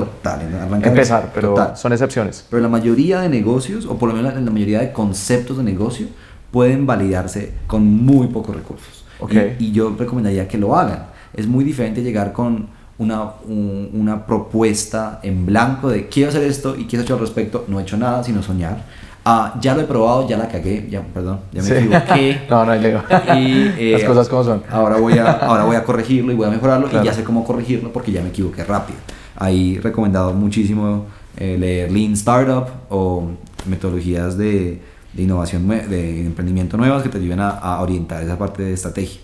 empezar, 0.84 1.32
pero 1.34 1.76
son 1.76 1.94
excepciones. 1.94 2.46
Pero 2.50 2.62
la 2.62 2.70
mayoría 2.70 3.22
de 3.22 3.30
negocios, 3.30 3.86
o 3.86 3.98
por 3.98 4.10
lo 4.10 4.16
menos 4.16 4.34
la 4.34 4.52
mayoría 4.52 4.80
de 4.80 4.92
conceptos 4.92 5.58
de 5.58 5.64
negocio, 5.64 6.08
pueden 6.52 6.86
validarse 6.86 7.54
con 7.68 7.86
muy 7.86 8.28
pocos 8.28 8.56
recursos. 8.56 9.06
Okay. 9.20 9.56
Y, 9.58 9.68
y 9.68 9.72
yo 9.72 9.96
recomendaría 9.98 10.48
que 10.48 10.58
lo 10.58 10.76
hagan. 10.76 11.08
Es 11.34 11.48
muy 11.48 11.64
diferente 11.64 12.04
llegar 12.04 12.34
con 12.34 12.68
una, 12.98 13.32
una 13.48 14.26
propuesta 14.26 15.20
en 15.24 15.46
blanco 15.46 15.90
de 15.90 16.08
quiero 16.08 16.30
hacer 16.30 16.44
esto 16.44 16.76
y 16.78 16.86
quiero 16.86 17.04
hacer 17.04 17.14
al 17.14 17.20
respecto, 17.22 17.66
no 17.68 17.80
he 17.80 17.84
hecho 17.84 17.98
nada 17.98 18.24
sino 18.24 18.42
soñar. 18.44 18.84
Ah, 19.26 19.58
ya 19.62 19.74
lo 19.74 19.82
he 19.82 19.86
probado, 19.86 20.28
ya 20.28 20.38
la 20.38 20.50
cagué, 20.50 20.86
ya, 20.90 21.02
perdón, 21.02 21.40
ya 21.54 21.64
me 21.64 21.80
equivoqué. 21.80 22.42
no, 22.50 22.66
no 22.66 22.76
lego. 22.76 23.02
Y, 23.38 23.72
eh, 23.78 23.92
Las 23.94 24.04
cosas 24.04 24.28
como 24.28 24.44
son. 24.44 24.64
Ahora 24.70 24.98
voy, 24.98 25.18
a, 25.18 25.32
ahora 25.32 25.64
voy 25.64 25.78
a 25.78 25.84
corregirlo 25.86 26.34
y 26.34 26.36
voy 26.36 26.46
a 26.46 26.50
mejorarlo 26.50 26.90
y 26.90 27.06
ya 27.06 27.14
sé 27.14 27.24
cómo 27.24 27.46
corregirlo 27.46 27.94
porque 27.94 28.12
ya 28.12 28.22
me 28.22 28.30
equivoqué 28.30 28.66
rápido. 28.66 29.00
Ahí 29.38 29.80
recomendado 29.80 30.34
muchísimo 30.34 31.06
eh, 31.38 31.58
leer 31.58 31.92
Lean 31.92 32.14
Startup 32.14 32.68
o 32.90 33.30
metodologías 33.66 34.38
de, 34.38 34.82
de 35.14 35.24
innovación, 35.24 35.70
de 35.70 36.26
emprendimiento 36.26 36.76
nuevas 36.76 37.02
que 37.02 37.08
te 37.08 37.18
ayuden 37.18 37.40
a, 37.40 37.50
a 37.50 37.82
orientar 37.82 38.22
esa 38.24 38.38
parte 38.38 38.64
de 38.64 38.74
estrategia. 38.74 39.22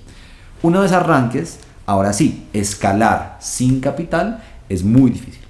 Una 0.61 0.79
vez 0.79 0.93
arranques, 0.93 1.59
Ahora 1.89 2.13
sí, 2.13 2.43
escalar 2.53 3.39
sin 3.41 3.79
capital 3.79 4.43
es 4.69 4.83
muy 4.83 5.09
difícil. 5.09 5.41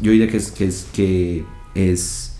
Yo 0.00 0.10
diría 0.10 0.26
que 0.26 0.38
es, 0.38 0.50
que 0.50 0.66
es, 0.66 0.88
que 0.92 1.44
es 1.72 2.34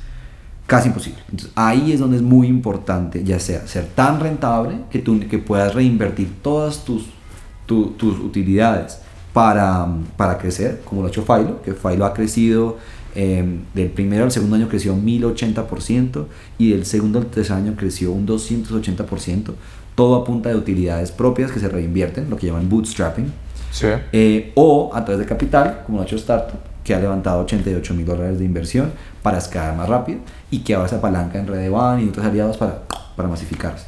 casi 0.66 0.88
imposible. 0.88 1.20
Ahí 1.54 1.92
es 1.92 2.00
donde 2.00 2.16
es 2.16 2.22
muy 2.24 2.48
importante, 2.48 3.22
ya 3.22 3.38
sea 3.38 3.64
ser 3.68 3.86
tan 3.86 4.18
rentable 4.18 4.78
que 4.90 4.98
tú 4.98 5.20
que 5.30 5.38
puedas 5.38 5.72
reinvertir 5.72 6.32
todas 6.42 6.84
tus, 6.84 7.04
tus 7.66 8.18
utilidades 8.18 8.98
para, 9.32 9.86
para 10.16 10.36
crecer, 10.36 10.82
como 10.84 11.02
lo 11.02 11.06
ha 11.06 11.10
hecho 11.10 11.22
Filo, 11.22 11.62
que 11.62 11.74
Filo 11.74 12.06
ha 12.06 12.12
crecido 12.12 12.78
eh, 13.14 13.60
del 13.72 13.90
primero 13.90 14.24
al 14.24 14.32
segundo 14.32 14.56
año 14.56 14.68
creció 14.68 14.96
1080% 14.96 16.26
y 16.58 16.70
del 16.70 16.84
segundo 16.86 17.20
al 17.20 17.26
tercer 17.26 17.54
año 17.54 17.76
creció 17.76 18.10
un 18.10 18.26
280%, 18.26 19.52
todo 19.94 20.16
a 20.16 20.24
punta 20.24 20.48
de 20.48 20.56
utilidades 20.56 21.12
propias 21.12 21.52
que 21.52 21.60
se 21.60 21.68
reinvierten, 21.68 22.28
lo 22.28 22.36
que 22.36 22.48
llaman 22.48 22.68
bootstrapping, 22.68 23.43
Sí. 23.74 23.88
eh, 24.12 24.52
o 24.54 24.92
a 24.94 25.04
través 25.04 25.18
de 25.18 25.26
capital, 25.26 25.82
como 25.84 25.98
lo 25.98 26.02
ha 26.02 26.06
hecho 26.06 26.14
Startup, 26.14 26.60
que 26.84 26.94
ha 26.94 27.00
levantado 27.00 27.42
88 27.42 27.94
mil 27.94 28.06
dólares 28.06 28.38
de 28.38 28.44
inversión 28.44 28.92
para 29.20 29.38
escalar 29.38 29.74
más 29.74 29.88
rápido 29.88 30.20
y 30.50 30.60
que 30.60 30.74
ahora 30.74 30.88
se 30.88 30.94
apalanca 30.94 31.38
en 31.38 31.46
Redevan 31.48 32.00
y 32.00 32.08
otros 32.08 32.24
aliados 32.24 32.56
para, 32.56 32.82
para 33.16 33.28
masificarse. 33.28 33.86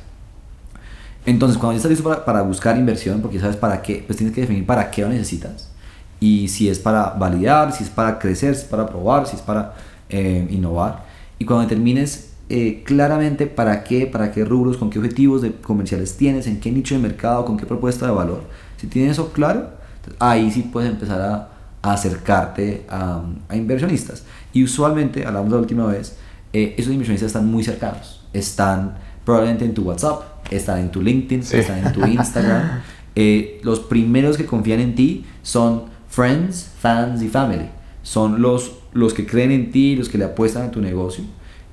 Entonces, 1.25 1.59
cuando 1.59 1.73
ya 1.73 1.77
estás 1.77 1.91
listo 1.91 2.09
para, 2.09 2.25
para 2.25 2.43
buscar 2.43 2.77
inversión, 2.77 3.21
porque 3.21 3.39
sabes 3.39 3.57
para 3.57 3.81
qué, 3.81 4.03
pues 4.05 4.17
tienes 4.17 4.35
que 4.35 4.41
definir 4.41 4.67
para 4.67 4.91
qué 4.91 5.03
lo 5.03 5.09
necesitas. 5.09 5.71
Y 6.19 6.49
si 6.49 6.69
es 6.69 6.79
para 6.79 7.11
validar, 7.11 7.73
si 7.73 7.85
es 7.85 7.91
para 7.91 8.19
crecer, 8.19 8.55
si 8.55 8.63
es 8.63 8.67
para 8.67 8.87
probar, 8.87 9.27
si 9.27 9.37
es 9.37 9.43
para 9.43 9.75
eh, 10.09 10.47
innovar. 10.51 11.05
Y 11.39 11.45
cuando 11.45 11.69
determines 11.69 12.31
eh, 12.49 12.83
claramente 12.85 13.47
para 13.47 13.85
qué, 13.85 14.07
para 14.07 14.33
qué 14.33 14.45
rubros, 14.45 14.77
con 14.77 14.89
qué 14.89 14.99
objetivos 14.99 15.43
de 15.43 15.53
comerciales 15.53 16.17
tienes, 16.17 16.47
en 16.47 16.61
qué 16.61 16.71
nicho 16.73 16.95
de 16.95 17.01
mercado, 17.01 17.45
con 17.45 17.57
qué 17.57 17.67
propuesta 17.67 18.07
de 18.07 18.13
valor, 18.13 18.43
si 18.79 18.87
tienes 18.87 19.13
eso 19.13 19.33
claro, 19.33 19.71
ahí 20.19 20.51
sí 20.51 20.63
puedes 20.73 20.91
empezar 20.91 21.21
a, 21.21 21.49
a 21.83 21.93
acercarte 21.93 22.85
a, 22.89 23.23
a 23.49 23.57
inversionistas. 23.57 24.25
Y 24.53 24.65
usualmente, 24.65 25.27
hablamos 25.27 25.51
la 25.53 25.59
última 25.59 25.87
vez, 25.87 26.17
eh, 26.53 26.75
esos 26.79 26.93
inversionistas 26.93 27.29
están 27.29 27.51
muy 27.51 27.63
cercanos. 27.65 28.25
Están 28.33 28.95
probablemente 29.25 29.65
en 29.65 29.75
tu 29.75 29.83
WhatsApp, 29.83 30.23
están 30.51 30.79
en 30.81 30.91
tu 30.91 31.03
LinkedIn, 31.03 31.43
Sí. 31.43 31.57
están 31.59 31.87
en 31.87 31.93
tu 31.93 32.05
Instagram. 32.07 32.83
Eh, 33.19 33.61
los 33.63 33.81
primeros 33.81 34.37
que 34.37 34.45
confían 34.45 34.79
en 34.79 34.95
ti 34.95 35.25
son 35.43 35.85
friends, 36.07 36.69
fans 36.79 37.23
y 37.23 37.29
family. 37.29 37.71
Son 38.03 38.43
los, 38.43 38.73
los 38.93 39.15
que 39.15 39.27
creen 39.27 39.53
en 39.53 39.71
ti, 39.71 39.97
los 39.97 40.11
que 40.11 40.19
le 40.19 40.25
apuestan 40.27 40.65
a 40.65 40.71
tu 40.71 40.83
negocio 40.83 41.25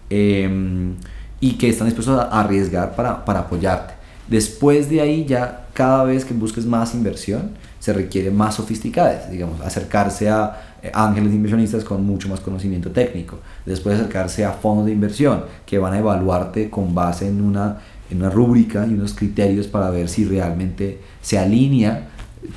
eh, 0.09 0.93
y 1.41 1.51
que 1.57 1.67
están 1.67 1.87
dispuestos 1.87 2.17
a 2.17 2.39
arriesgar 2.39 2.95
para, 2.95 3.25
para 3.25 3.39
apoyarte. 3.41 3.93
Después 4.27 4.89
de 4.89 5.01
ahí 5.01 5.25
ya 5.25 5.67
cada 5.73 6.03
vez 6.03 6.25
que 6.25 6.33
busques 6.33 6.65
más 6.65 6.93
inversión 6.93 7.51
se 7.79 7.91
requiere 7.93 8.31
más 8.31 8.55
sofisticadas, 8.55 9.29
digamos, 9.29 9.59
acercarse 9.61 10.29
a 10.29 10.77
eh, 10.81 10.91
ángeles 10.93 11.33
inversionistas 11.33 11.83
con 11.83 12.05
mucho 12.05 12.29
más 12.29 12.39
conocimiento 12.39 12.91
técnico, 12.91 13.39
después 13.65 13.95
acercarse 13.99 14.45
a 14.45 14.51
fondos 14.53 14.85
de 14.85 14.93
inversión 14.93 15.43
que 15.65 15.77
van 15.77 15.93
a 15.93 15.99
evaluarte 15.99 16.69
con 16.69 16.95
base 16.95 17.27
en 17.27 17.41
una, 17.41 17.79
en 18.09 18.19
una 18.19 18.29
rúbrica 18.29 18.85
y 18.87 18.93
unos 18.93 19.13
criterios 19.13 19.67
para 19.67 19.89
ver 19.89 20.07
si 20.07 20.23
realmente 20.25 20.99
se 21.21 21.37
alinea 21.37 22.07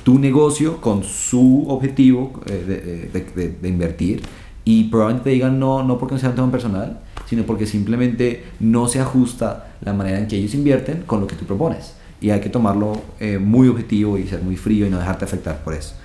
tu 0.03 0.19
negocio 0.19 0.79
con 0.79 1.03
su 1.03 1.65
objetivo 1.67 2.41
eh, 2.45 3.09
de, 3.11 3.19
de- 3.19 3.49
de- 3.61 3.67
invertir. 3.69 4.21
Y 4.63 4.85
probablemente 4.85 5.29
te 5.29 5.33
digan 5.33 5.59
no, 5.59 5.83
no 5.83 5.97
porque 5.97 6.15
no 6.15 6.19
sea 6.19 6.29
un 6.29 6.35
tema 6.35 6.51
personal, 6.51 6.99
sino 7.27 7.43
porque 7.43 7.65
simplemente 7.65 8.45
no 8.59 8.87
se 8.87 8.99
ajusta 8.99 9.75
la 9.81 9.93
manera 9.93 10.17
en 10.19 10.27
que 10.27 10.37
ellos 10.37 10.53
invierten 10.53 11.03
con 11.03 11.21
lo 11.21 11.27
que 11.27 11.35
tú 11.35 11.45
propones. 11.45 11.93
Y 12.19 12.31
hay 12.31 12.39
que 12.39 12.49
tomarlo 12.49 13.01
eh, 13.19 13.37
muy 13.37 13.67
objetivo 13.67 14.17
y 14.17 14.27
ser 14.27 14.41
muy 14.41 14.55
frío 14.55 14.87
y 14.87 14.89
no 14.89 14.97
dejarte 14.97 15.25
afectar 15.25 15.63
por 15.63 15.73
eso. 15.73 15.95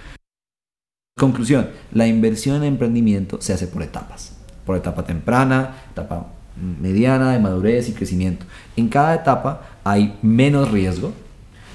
Conclusión, 1.17 1.69
la 1.93 2.07
inversión 2.07 2.57
en 2.57 2.65
emprendimiento 2.65 3.41
se 3.41 3.53
hace 3.53 3.67
por 3.67 3.83
etapas. 3.83 4.37
Por 4.67 4.77
etapa 4.77 5.05
temprana, 5.05 5.77
etapa 5.91 6.27
mediana, 6.81 7.33
de 7.33 7.39
madurez 7.39 7.89
y 7.89 7.93
crecimiento. 7.93 8.45
En 8.77 8.89
cada 8.89 9.15
etapa 9.15 9.63
hay 9.85 10.19
menos 10.23 10.71
riesgo, 10.71 11.13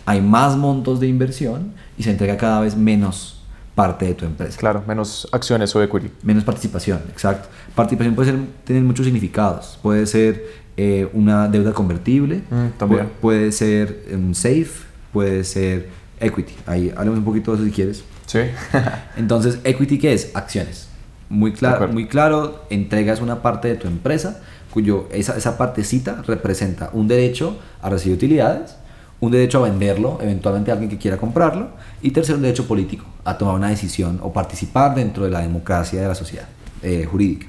hay 0.05 0.21
más 0.21 0.55
montos 0.55 0.99
de 0.99 1.07
inversión 1.07 1.73
y 1.97 2.03
se 2.03 2.11
entrega 2.11 2.37
cada 2.37 2.61
vez 2.61 2.75
menos 2.75 3.41
parte 3.77 4.05
de 4.07 4.13
tu 4.15 4.25
empresa. 4.25 4.57
Claro, 4.57 4.83
menos 4.87 5.27
acciones 5.31 5.75
o 5.75 5.83
equity. 5.83 6.09
Menos 6.23 6.43
participación, 6.43 6.99
exacto. 7.11 7.47
Participación 7.75 8.15
puede 8.15 8.31
ser, 8.31 8.39
tener 8.65 8.81
muchos 8.81 9.05
significados. 9.05 9.77
Puede 9.83 10.07
ser 10.07 10.43
eh, 10.77 11.07
una 11.13 11.47
deuda 11.47 11.71
convertible, 11.73 12.41
Mm, 12.49 12.69
también. 12.79 13.03
pu- 13.05 13.09
puede 13.21 13.51
ser 13.51 14.03
un 14.11 14.33
safe, 14.33 14.71
puede 15.13 15.43
ser 15.43 15.89
equity. 16.19 16.53
Ahí 16.65 16.91
hablemos 16.97 17.19
un 17.19 17.25
poquito 17.25 17.51
de 17.51 17.57
eso 17.57 17.65
si 17.65 17.71
quieres. 17.71 18.03
Sí. 18.25 18.39
Entonces, 19.15 19.59
equity, 19.63 19.99
¿qué 19.99 20.13
es? 20.13 20.31
Acciones. 20.35 20.87
Muy 21.29 21.51
claro, 21.53 21.87
muy 21.89 22.07
claro, 22.07 22.65
entregas 22.71 23.21
una 23.21 23.41
parte 23.43 23.67
de 23.67 23.75
tu 23.75 23.87
empresa, 23.87 24.41
cuyo 24.71 25.07
esa, 25.11 25.35
esa 25.37 25.57
partecita 25.57 26.23
representa 26.25 26.89
un 26.93 27.07
derecho 27.07 27.57
a 27.81 27.89
recibir 27.89 28.15
utilidades, 28.17 28.75
un 29.19 29.31
derecho 29.31 29.63
a 29.63 29.69
venderlo, 29.69 30.19
eventualmente 30.21 30.71
a 30.71 30.73
alguien 30.73 30.89
que 30.89 30.97
quiera 30.97 31.17
comprarlo, 31.17 31.69
y 32.01 32.11
tercero, 32.11 32.37
un 32.37 32.43
derecho 32.43 32.67
político, 32.67 33.05
a 33.23 33.37
tomar 33.37 33.55
una 33.55 33.69
decisión 33.69 34.19
o 34.21 34.31
participar 34.31 34.95
dentro 34.95 35.23
de 35.23 35.31
la 35.31 35.41
democracia 35.41 36.01
de 36.01 36.07
la 36.07 36.15
sociedad 36.15 36.47
eh, 36.83 37.07
jurídica, 37.09 37.47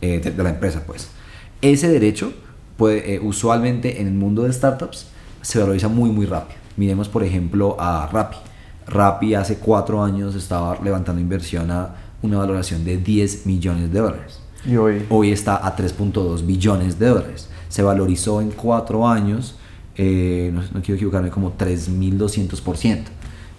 eh, 0.00 0.20
de, 0.20 0.30
de 0.30 0.42
la 0.42 0.50
empresa, 0.50 0.82
pues. 0.86 1.08
Ese 1.60 1.88
derecho, 1.88 2.32
puede, 2.76 3.14
eh, 3.14 3.20
usualmente 3.20 4.00
en 4.00 4.06
el 4.06 4.14
mundo 4.14 4.42
de 4.42 4.52
startups, 4.52 5.08
se 5.42 5.58
valoriza 5.58 5.88
muy, 5.88 6.10
muy 6.10 6.26
rápido. 6.26 6.58
Miremos, 6.76 7.08
por 7.08 7.22
ejemplo, 7.22 7.76
a 7.78 8.08
Rappi. 8.10 8.36
Rappi 8.86 9.34
hace 9.34 9.56
cuatro 9.58 10.02
años 10.02 10.34
estaba 10.34 10.78
levantando 10.82 11.20
inversión 11.20 11.70
a 11.70 11.94
una 12.22 12.38
valoración 12.38 12.84
de 12.84 12.96
10 12.96 13.46
millones 13.46 13.92
de 13.92 14.00
dólares. 14.00 14.40
Y 14.64 14.76
hoy. 14.76 15.04
Hoy 15.10 15.32
está 15.32 15.66
a 15.66 15.76
3.2 15.76 16.46
billones 16.46 16.98
de 16.98 17.08
dólares. 17.08 17.48
Se 17.68 17.82
valorizó 17.82 18.40
en 18.40 18.50
cuatro 18.50 19.06
años, 19.06 19.56
eh, 19.96 20.50
no, 20.52 20.60
no 20.62 20.80
quiero 20.82 20.94
equivocarme, 20.94 21.30
como 21.30 21.56
3.200%. 21.56 22.98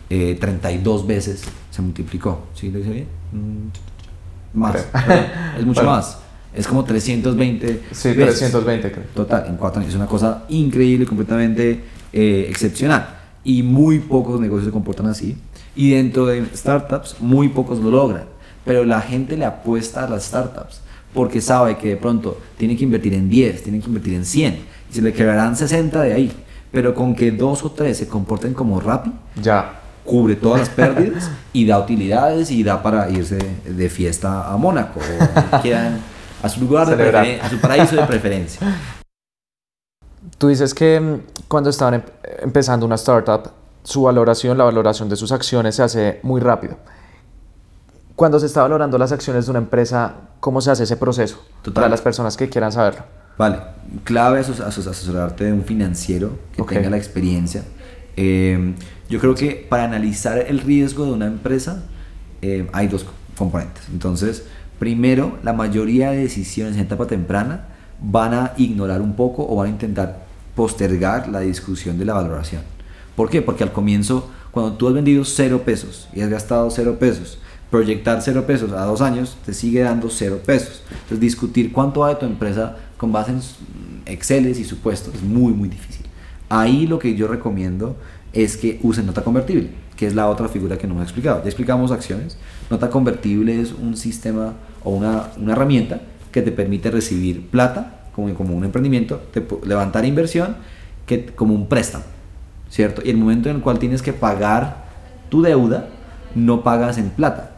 Eh, 0.09 0.37
32 0.39 1.07
veces 1.07 1.43
se 1.71 1.81
multiplicó. 1.81 2.43
¿Sí 2.53 2.69
lo 2.69 2.79
hice 2.79 2.89
bien? 2.89 3.07
Mm, 3.31 4.57
Más. 4.59 4.75
Es 5.57 5.65
mucho 5.65 5.81
Bueno. 5.81 5.91
más. 5.97 6.19
Es 6.53 6.67
como 6.67 6.83
320 6.83 7.81
Sí, 7.91 8.09
veces. 8.09 8.37
320 8.39 8.91
creo. 8.91 9.05
Total, 9.15 9.45
en 9.47 9.55
cuatro 9.57 9.79
años. 9.81 9.91
Es 9.93 9.97
una 9.97 10.05
cosa 10.07 10.43
increíble, 10.49 11.05
completamente 11.07 11.83
eh, 12.11 12.45
excepcional. 12.49 13.07
Y 13.43 13.63
muy 13.63 13.99
pocos 13.99 14.39
negocios 14.39 14.65
se 14.67 14.71
comportan 14.71 15.07
así. 15.07 15.35
Y 15.75 15.91
dentro 15.91 16.27
de 16.27 16.45
startups, 16.55 17.15
muy 17.19 17.49
pocos 17.49 17.79
lo 17.79 17.89
logran. 17.89 18.25
Pero 18.65 18.85
la 18.85 19.01
gente 19.01 19.35
le 19.35 19.45
apuesta 19.45 20.05
a 20.05 20.09
las 20.09 20.25
startups 20.25 20.81
porque 21.13 21.41
sabe 21.41 21.77
que 21.77 21.89
de 21.89 21.97
pronto 21.97 22.39
tiene 22.57 22.75
que 22.77 22.83
invertir 22.83 23.13
en 23.13 23.29
10, 23.29 23.63
tiene 23.63 23.79
que 23.79 23.87
invertir 23.87 24.13
en 24.13 24.25
100 24.25 24.57
y 24.93 24.97
se 24.97 25.01
le 25.01 25.12
quedarán 25.12 25.55
60 25.55 26.01
de 26.03 26.13
ahí. 26.13 26.43
Pero 26.71 26.93
con 26.93 27.15
que 27.15 27.31
dos 27.31 27.63
o 27.63 27.71
tres 27.71 27.97
se 27.97 28.07
comporten 28.07 28.53
como 28.53 28.79
Rappi, 28.79 29.12
Ya. 29.41 29.79
cubre 30.05 30.35
todas 30.35 30.59
las 30.59 30.69
pérdidas 30.69 31.29
y 31.51 31.65
da 31.65 31.79
utilidades 31.79 32.51
y 32.51 32.63
da 32.63 32.81
para 32.83 33.09
irse 33.09 33.38
de 33.65 33.89
fiesta 33.89 34.51
a 34.51 34.57
Mónaco 34.57 35.00
o 35.00 35.62
quieran, 35.62 36.00
a 36.41 36.50
su 36.50 36.62
lugar 36.62 36.95
de 36.95 37.39
a 37.41 37.50
su 37.50 37.59
paraíso 37.59 37.95
de 37.95 38.03
preferencia. 38.03 38.59
Tú 40.38 40.47
dices 40.50 40.73
que 40.73 41.00
mm, 41.00 41.47
cuando 41.47 41.69
estaban 41.69 41.95
em- 41.95 42.03
empezando 42.41 42.85
una 42.85 42.95
startup, 42.95 43.50
su 43.83 44.03
valoración, 44.03 44.57
la 44.57 44.63
valoración 44.63 45.09
de 45.09 45.15
sus 45.15 45.31
acciones 45.31 45.75
se 45.75 45.83
hace 45.83 46.19
muy 46.23 46.39
rápido. 46.41 46.77
Cuando 48.15 48.39
se 48.39 48.45
está 48.45 48.62
valorando 48.62 48.97
las 48.97 49.12
acciones 49.12 49.45
de 49.45 49.51
una 49.51 49.59
empresa, 49.59 50.13
¿cómo 50.39 50.62
se 50.62 50.71
hace 50.71 50.83
ese 50.83 50.97
proceso? 50.97 51.41
Total. 51.62 51.73
Para 51.73 51.89
las 51.89 52.01
personas 52.01 52.38
que 52.38 52.47
quieran 52.50 52.71
saberlo. 52.71 53.03
Vale, 53.37 53.57
clave 54.03 54.39
asos- 54.39 54.59
asos- 54.59 54.87
asesorarte 54.87 55.45
de 55.45 55.53
un 55.53 55.63
financiero 55.63 56.37
que 56.55 56.61
tenga 56.75 56.89
la 56.91 56.97
experiencia. 56.97 57.63
Eh, 58.15 58.73
yo 59.09 59.19
creo 59.19 59.33
que 59.35 59.65
para 59.69 59.83
analizar 59.85 60.37
el 60.37 60.59
riesgo 60.59 61.05
de 61.05 61.11
una 61.13 61.25
empresa 61.27 61.83
eh, 62.41 62.67
hay 62.73 62.87
dos 62.87 63.05
componentes. 63.37 63.83
Entonces, 63.91 64.43
primero, 64.79 65.37
la 65.43 65.53
mayoría 65.53 66.11
de 66.11 66.17
decisiones 66.17 66.75
en 66.75 66.81
etapa 66.81 67.07
temprana 67.07 67.67
van 68.01 68.33
a 68.33 68.53
ignorar 68.57 69.01
un 69.01 69.15
poco 69.15 69.47
o 69.49 69.55
van 69.55 69.67
a 69.67 69.69
intentar 69.71 70.25
postergar 70.55 71.27
la 71.29 71.39
discusión 71.39 71.97
de 71.97 72.05
la 72.05 72.13
valoración. 72.13 72.61
¿Por 73.15 73.29
qué? 73.29 73.41
Porque 73.41 73.63
al 73.63 73.71
comienzo, 73.71 74.29
cuando 74.51 74.73
tú 74.73 74.87
has 74.87 74.93
vendido 74.93 75.23
cero 75.25 75.61
pesos 75.65 76.07
y 76.13 76.21
has 76.21 76.29
gastado 76.29 76.69
cero 76.69 76.97
pesos, 76.99 77.39
proyectar 77.71 78.21
cero 78.21 78.43
pesos 78.45 78.71
a 78.73 78.85
dos 78.85 79.01
años 79.01 79.37
te 79.45 79.53
sigue 79.53 79.81
dando 79.81 80.09
cero 80.09 80.39
pesos. 80.45 80.83
Entonces, 80.91 81.19
discutir 81.19 81.71
cuánto 81.71 82.01
va 82.01 82.09
de 82.09 82.15
tu 82.15 82.25
empresa 82.25 82.77
con 82.97 83.12
base 83.12 83.31
en 83.31 83.39
Exceles 84.05 84.59
y 84.59 84.65
supuestos 84.65 85.15
es 85.15 85.23
muy, 85.23 85.53
muy 85.53 85.69
difícil. 85.69 86.05
Ahí 86.50 86.88
lo 86.88 87.00
que 87.00 87.15
yo 87.15 87.27
recomiendo 87.27 87.95
es 88.33 88.57
que 88.57 88.79
usen 88.83 89.05
nota 89.05 89.23
convertible, 89.23 89.69
que 89.95 90.07
es 90.07 90.15
la 90.15 90.27
otra 90.27 90.47
figura 90.50 90.77
que 90.77 90.88
no 90.88 90.93
hemos 90.93 91.05
explicado. 91.05 91.41
Ya 91.41 91.47
explicamos 91.47 91.91
acciones. 91.91 92.38
Nota 92.69 92.89
convertible 92.89 93.59
es 93.59 93.71
un 93.71 93.95
sistema 93.95 94.53
o 94.83 94.91
una, 94.91 95.29
una 95.38 95.53
herramienta 95.53 96.01
que 96.31 96.41
te 96.41 96.51
permite 96.51 96.91
recibir 96.91 97.47
plata 97.47 98.01
como, 98.13 98.33
como 98.33 98.55
un 98.55 98.63
emprendimiento, 98.63 99.21
te 99.31 99.45
levantar 99.65 100.05
inversión 100.05 100.55
que, 101.05 101.25
como 101.27 101.53
un 101.53 101.67
préstamo, 101.67 102.05
¿cierto? 102.69 103.01
Y 103.03 103.09
el 103.09 103.17
momento 103.17 103.50
en 103.50 103.57
el 103.57 103.62
cual 103.62 103.79
tienes 103.79 104.01
que 104.01 104.13
pagar 104.13 104.85
tu 105.29 105.41
deuda, 105.41 105.88
no 106.35 106.63
pagas 106.63 106.97
en 106.97 107.09
plata, 107.09 107.51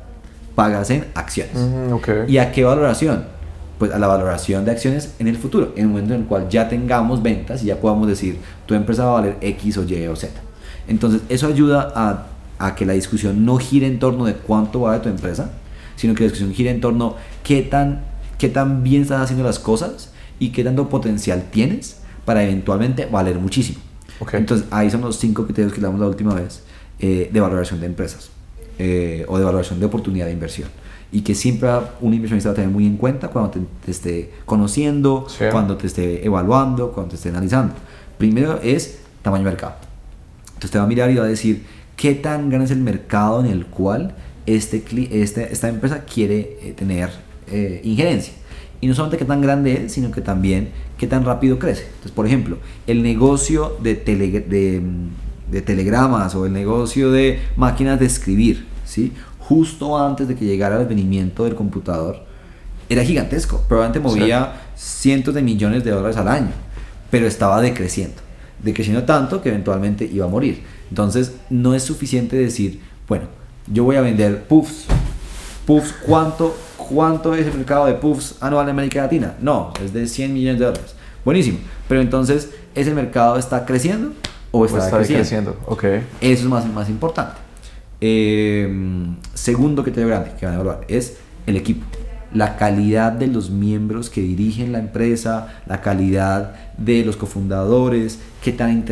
pagas 0.56 0.90
en 0.90 1.06
acciones. 1.14 1.56
Ujú, 1.56 1.96
ok. 1.96 2.10
¿Y 2.28 2.38
a 2.38 2.52
qué 2.52 2.64
valoración? 2.64 3.26
Pues 3.78 3.92
a 3.92 4.00
la 4.00 4.08
valoración 4.08 4.64
de 4.64 4.72
acciones 4.72 5.16
en 5.20 5.28
el 5.28 5.38
futuro, 5.38 5.74
en 5.76 5.84
el 5.84 5.88
momento 5.90 6.14
en 6.14 6.22
el 6.22 6.28
cual 6.28 6.48
ya 6.50 6.70
tengamos 6.70 7.22
ventas 7.22 7.62
y 7.62 7.68
ya 7.68 7.82
podamos 7.82 8.08
decir, 8.08 8.38
tu 8.66 8.74
empresa 8.74 9.06
va 9.06 9.12
a 9.12 9.22
valer 9.22 9.38
X 9.42 9.78
o 9.78 9.84
Y 9.84 10.08
o 10.08 10.16
Z. 10.16 10.34
Entonces, 10.88 11.22
eso 11.30 11.48
ayuda 11.48 11.92
a 11.94 12.28
a 12.58 12.76
que 12.76 12.86
la 12.86 12.94
discusión 12.94 13.46
no 13.46 13.58
gire 13.58 13.88
en 13.88 14.00
torno 14.00 14.26
de 14.26 14.34
cuánto 14.34 14.82
vale 14.82 15.00
tu 15.00 15.10
empresa, 15.10 15.52
sino 15.96 16.14
que 16.14 16.24
la 16.24 16.30
discusión 16.30 16.54
gire 16.54 16.70
en 16.70 16.82
torno 16.82 17.16
qué 17.44 17.62
tan, 17.62 18.04
qué 18.38 18.50
tan 18.50 18.84
bien 18.84 19.02
estás 19.02 19.22
haciendo 19.22 19.44
las 19.44 19.60
cosas 19.60 20.12
y 20.40 20.50
qué 20.50 20.64
tanto 20.64 20.90
potencial 20.90 21.46
tienes 21.52 21.98
para 22.24 22.44
eventualmente 22.44 23.06
valer 23.06 23.40
muchísimo. 23.40 23.80
Entonces, 24.32 24.68
ahí 24.72 24.90
son 24.90 25.02
los 25.02 25.18
cinco 25.18 25.44
criterios 25.46 25.74
que 25.74 25.80
hablamos 25.80 26.00
la 26.00 26.08
última 26.08 26.34
vez 26.34 26.64
eh, 27.00 27.30
de 27.32 27.40
valoración 27.42 27.82
de 27.82 27.88
empresas 27.88 28.30
eh, 28.80 29.26
o 29.28 29.38
de 29.38 29.44
valoración 29.44 29.80
de 29.80 29.86
oportunidad 29.86 30.28
de 30.28 30.32
inversión. 30.32 30.70
Y 31.16 31.22
que 31.22 31.34
siempre 31.34 31.70
un 32.02 32.14
inversionista 32.14 32.50
va 32.50 32.54
a 32.54 32.56
tener 32.56 32.70
muy 32.70 32.86
en 32.86 32.98
cuenta 32.98 33.30
cuando 33.30 33.52
te, 33.52 33.92
esté 33.92 34.32
conociendo, 34.46 35.28
cuando 35.52 35.78
te 35.78 35.88
esté 35.88 36.26
evaluando, 36.26 36.92
cuando 36.92 37.12
te 37.12 37.16
esté 37.16 37.30
analizando. 37.30 37.74
Primero 38.18 38.60
es 38.62 39.00
tamaño 39.22 39.46
de 39.46 39.52
mercado. 39.52 39.76
Entonces 40.48 40.72
te 40.72 40.78
va 40.78 40.84
a 40.84 40.88
mirar 40.88 41.10
y 41.12 41.16
va 41.16 41.24
a 41.24 41.28
decir 41.28 41.64
qué 41.96 42.16
tan 42.16 42.50
grande 42.50 42.66
es 42.66 42.72
el 42.72 42.82
mercado 42.82 43.40
en 43.40 43.46
el 43.46 43.66
cual 43.66 44.16
este, 44.46 44.84
este 45.22 45.54
esta 45.54 45.70
empresa 45.70 46.04
quiere 46.04 46.58
eh, 46.62 46.74
tener 46.76 47.12
injerencia. 47.84 48.34
Y 48.82 48.88
no 48.88 48.94
solamente 48.94 49.18
qué 49.18 49.26
tan 49.26 49.42
grande 49.42 49.86
es, 49.86 49.94
sino 49.94 50.12
que 50.12 50.22
también 50.22 50.70
qué 50.98 51.08
tan 51.08 51.26
rápido 51.26 51.60
crece. 51.60 51.84
Entonces, 51.86 52.12
por 52.12 52.28
ejemplo, 52.28 52.58
el 52.88 53.04
negocio 53.04 53.78
de, 53.82 53.96
de, 53.96 55.62
telegramas 55.62 56.36
o 56.36 56.46
el 56.46 56.54
negocio 56.54 57.12
de 57.12 57.40
máquinas 57.56 58.00
de 58.00 58.06
escribir, 58.06 58.66
¿sí? 58.86 59.14
Justo 59.48 59.98
antes 59.98 60.28
de 60.28 60.36
que 60.36 60.46
llegara 60.46 60.76
el 60.76 60.82
advenimiento 60.84 61.44
del 61.44 61.56
computador, 61.56 62.24
era 62.90 63.04
gigantesco. 63.04 63.62
Probablemente 63.68 64.00
movía 64.00 64.62
cientos 64.76 65.34
de 65.34 65.42
millones 65.42 65.84
de 65.84 65.92
dólares 65.92 66.18
al 66.18 66.28
año, 66.28 66.52
pero 67.12 67.28
estaba 67.28 67.62
decreciendo. 67.62 68.22
Decreciendo 68.64 69.04
tanto 69.04 69.42
que 69.42 69.50
eventualmente 69.50 70.06
iba 70.06 70.26
a 70.26 70.30
morir. 70.30 70.64
Entonces, 70.90 71.34
no 71.50 71.76
es 71.76 71.84
suficiente 71.84 72.36
decir, 72.36 72.82
bueno, 73.08 73.26
yo 73.72 73.84
voy 73.84 73.96
a 73.96 74.02
vender 74.02 74.44
puffs. 74.44 74.86
Puffs, 75.66 75.94
¿cuánto, 76.06 76.56
¿Cuánto 76.78 77.34
es 77.34 77.48
el 77.48 77.54
mercado 77.54 77.88
de 77.88 77.94
puffs 77.94 78.36
anual 78.40 78.66
en 78.66 78.72
América 78.72 79.02
Latina? 79.02 79.36
No, 79.42 79.74
es 79.84 79.94
de 79.94 80.08
100 80.08 80.34
millones 80.34 80.60
de 80.60 80.66
dólares. 80.66 80.96
Buenísimo. 81.24 81.58
Pero 81.88 82.02
entonces, 82.02 82.52
¿ese 82.76 82.94
mercado 82.94 83.38
está 83.38 83.66
creciendo 83.66 84.14
o 84.52 84.66
está, 84.66 84.90
creciendo? 84.92 85.58
Okay. 85.66 86.04
Eso 86.22 86.44
es 86.44 86.50
más, 86.50 86.66
más 86.68 86.90
importante. 86.90 87.45
Eh, 88.08 88.70
segundo 89.34 89.82
te 89.82 90.06
grande 90.06 90.34
que 90.40 90.46
van 90.46 90.54
a 90.54 90.58
evaluar 90.60 90.82
es 90.88 91.18
el 91.48 91.56
equipo. 91.56 91.88
La 92.32 92.56
calidad 92.56 93.14
de 93.14 93.26
los 93.26 93.50
miembros 93.50 94.12
que 94.12 94.22
dirigen 94.22 94.74
la 94.74 94.78
empresa, 94.78 95.62
la 95.66 95.82
calidad 95.82 96.54
de 96.78 97.04
los 97.04 97.18
cofundadores, 97.18 98.20
qué 98.44 98.52
tan 98.52 98.86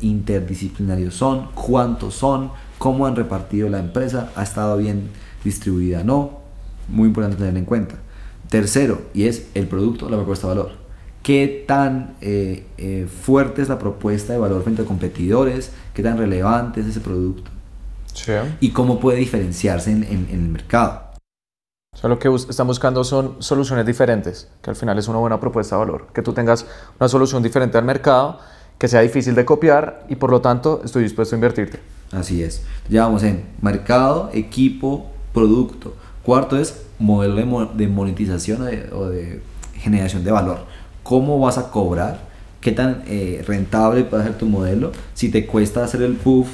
interdisciplinarios 0.00 1.14
son, 1.14 1.48
cuántos 1.54 2.14
son, 2.14 2.52
cómo 2.78 3.06
han 3.06 3.16
repartido 3.16 3.68
la 3.68 3.80
empresa, 3.80 4.30
ha 4.36 4.44
estado 4.44 4.76
bien 4.76 5.08
distribuida, 5.42 6.04
no, 6.04 6.38
muy 6.88 7.08
importante 7.08 7.38
tener 7.38 7.56
en 7.56 7.64
cuenta. 7.64 7.96
Tercero, 8.50 9.02
y 9.14 9.24
es 9.24 9.48
el 9.54 9.66
producto, 9.66 10.08
la 10.08 10.16
propuesta 10.16 10.46
de 10.46 10.54
valor. 10.54 10.72
¿Qué 11.24 11.64
tan 11.66 12.14
eh, 12.20 12.66
eh, 12.78 13.08
fuerte 13.08 13.62
es 13.62 13.68
la 13.68 13.80
propuesta 13.80 14.32
de 14.32 14.38
valor 14.38 14.62
frente 14.62 14.82
a 14.82 14.84
competidores? 14.84 15.72
¿Qué 15.92 16.04
tan 16.04 16.18
relevante 16.18 16.82
es 16.82 16.86
ese 16.86 17.00
producto? 17.00 17.53
Y 18.60 18.70
cómo 18.70 19.00
puede 19.00 19.18
diferenciarse 19.18 19.90
en, 19.90 20.28
el 20.30 20.40
mercado. 20.40 21.10
O 21.94 21.96
sea, 21.96 22.08
lo 22.08 22.18
que 22.18 22.28
están 22.28 22.66
buscando 22.66 23.04
son 23.04 23.36
soluciones 23.40 23.86
diferentes, 23.86 24.48
que 24.62 24.70
al 24.70 24.76
final 24.76 24.98
es 24.98 25.08
una 25.08 25.18
buena 25.18 25.38
propuesta 25.38 25.76
de 25.76 25.80
valor. 25.80 26.08
Que 26.12 26.22
tú 26.22 26.32
tengas 26.32 26.66
una 26.98 27.08
solución 27.08 27.42
diferente 27.42 27.78
al 27.78 27.84
mercado, 27.84 28.40
que 28.78 28.88
sea 28.88 29.00
difícil 29.00 29.34
de 29.34 29.44
copiar 29.44 30.04
y 30.08 30.16
por 30.16 30.30
lo 30.30 30.40
tanto 30.40 30.82
estoy 30.84 31.04
dispuesto 31.04 31.34
a 31.34 31.38
invertirte. 31.38 31.80
Así 32.10 32.42
es. 32.42 32.62
Ya 32.88 33.04
vamos 33.04 33.22
en 33.22 33.44
mercado, 33.60 34.30
equipo, 34.32 35.10
producto. 35.32 35.94
Cuarto 36.22 36.58
es 36.58 36.82
modelo 36.98 37.70
de, 37.74 37.88
monetización 37.88 38.62
o 38.92 39.06
de, 39.06 39.42
generación 39.74 40.24
de 40.24 40.30
valor. 40.30 40.64
¿Cómo 41.02 41.38
vas 41.38 41.58
a 41.58 41.70
cobrar? 41.70 42.20
¿Qué 42.60 42.72
tan 42.72 43.02
eh, 43.06 43.44
rentable 43.46 44.04
puede 44.04 44.24
ser 44.24 44.38
tu 44.38 44.46
modelo? 44.46 44.92
Si 45.12 45.30
te 45.30 45.46
cuesta 45.46 45.84
hacer 45.84 46.02
el 46.02 46.14
puff 46.14 46.48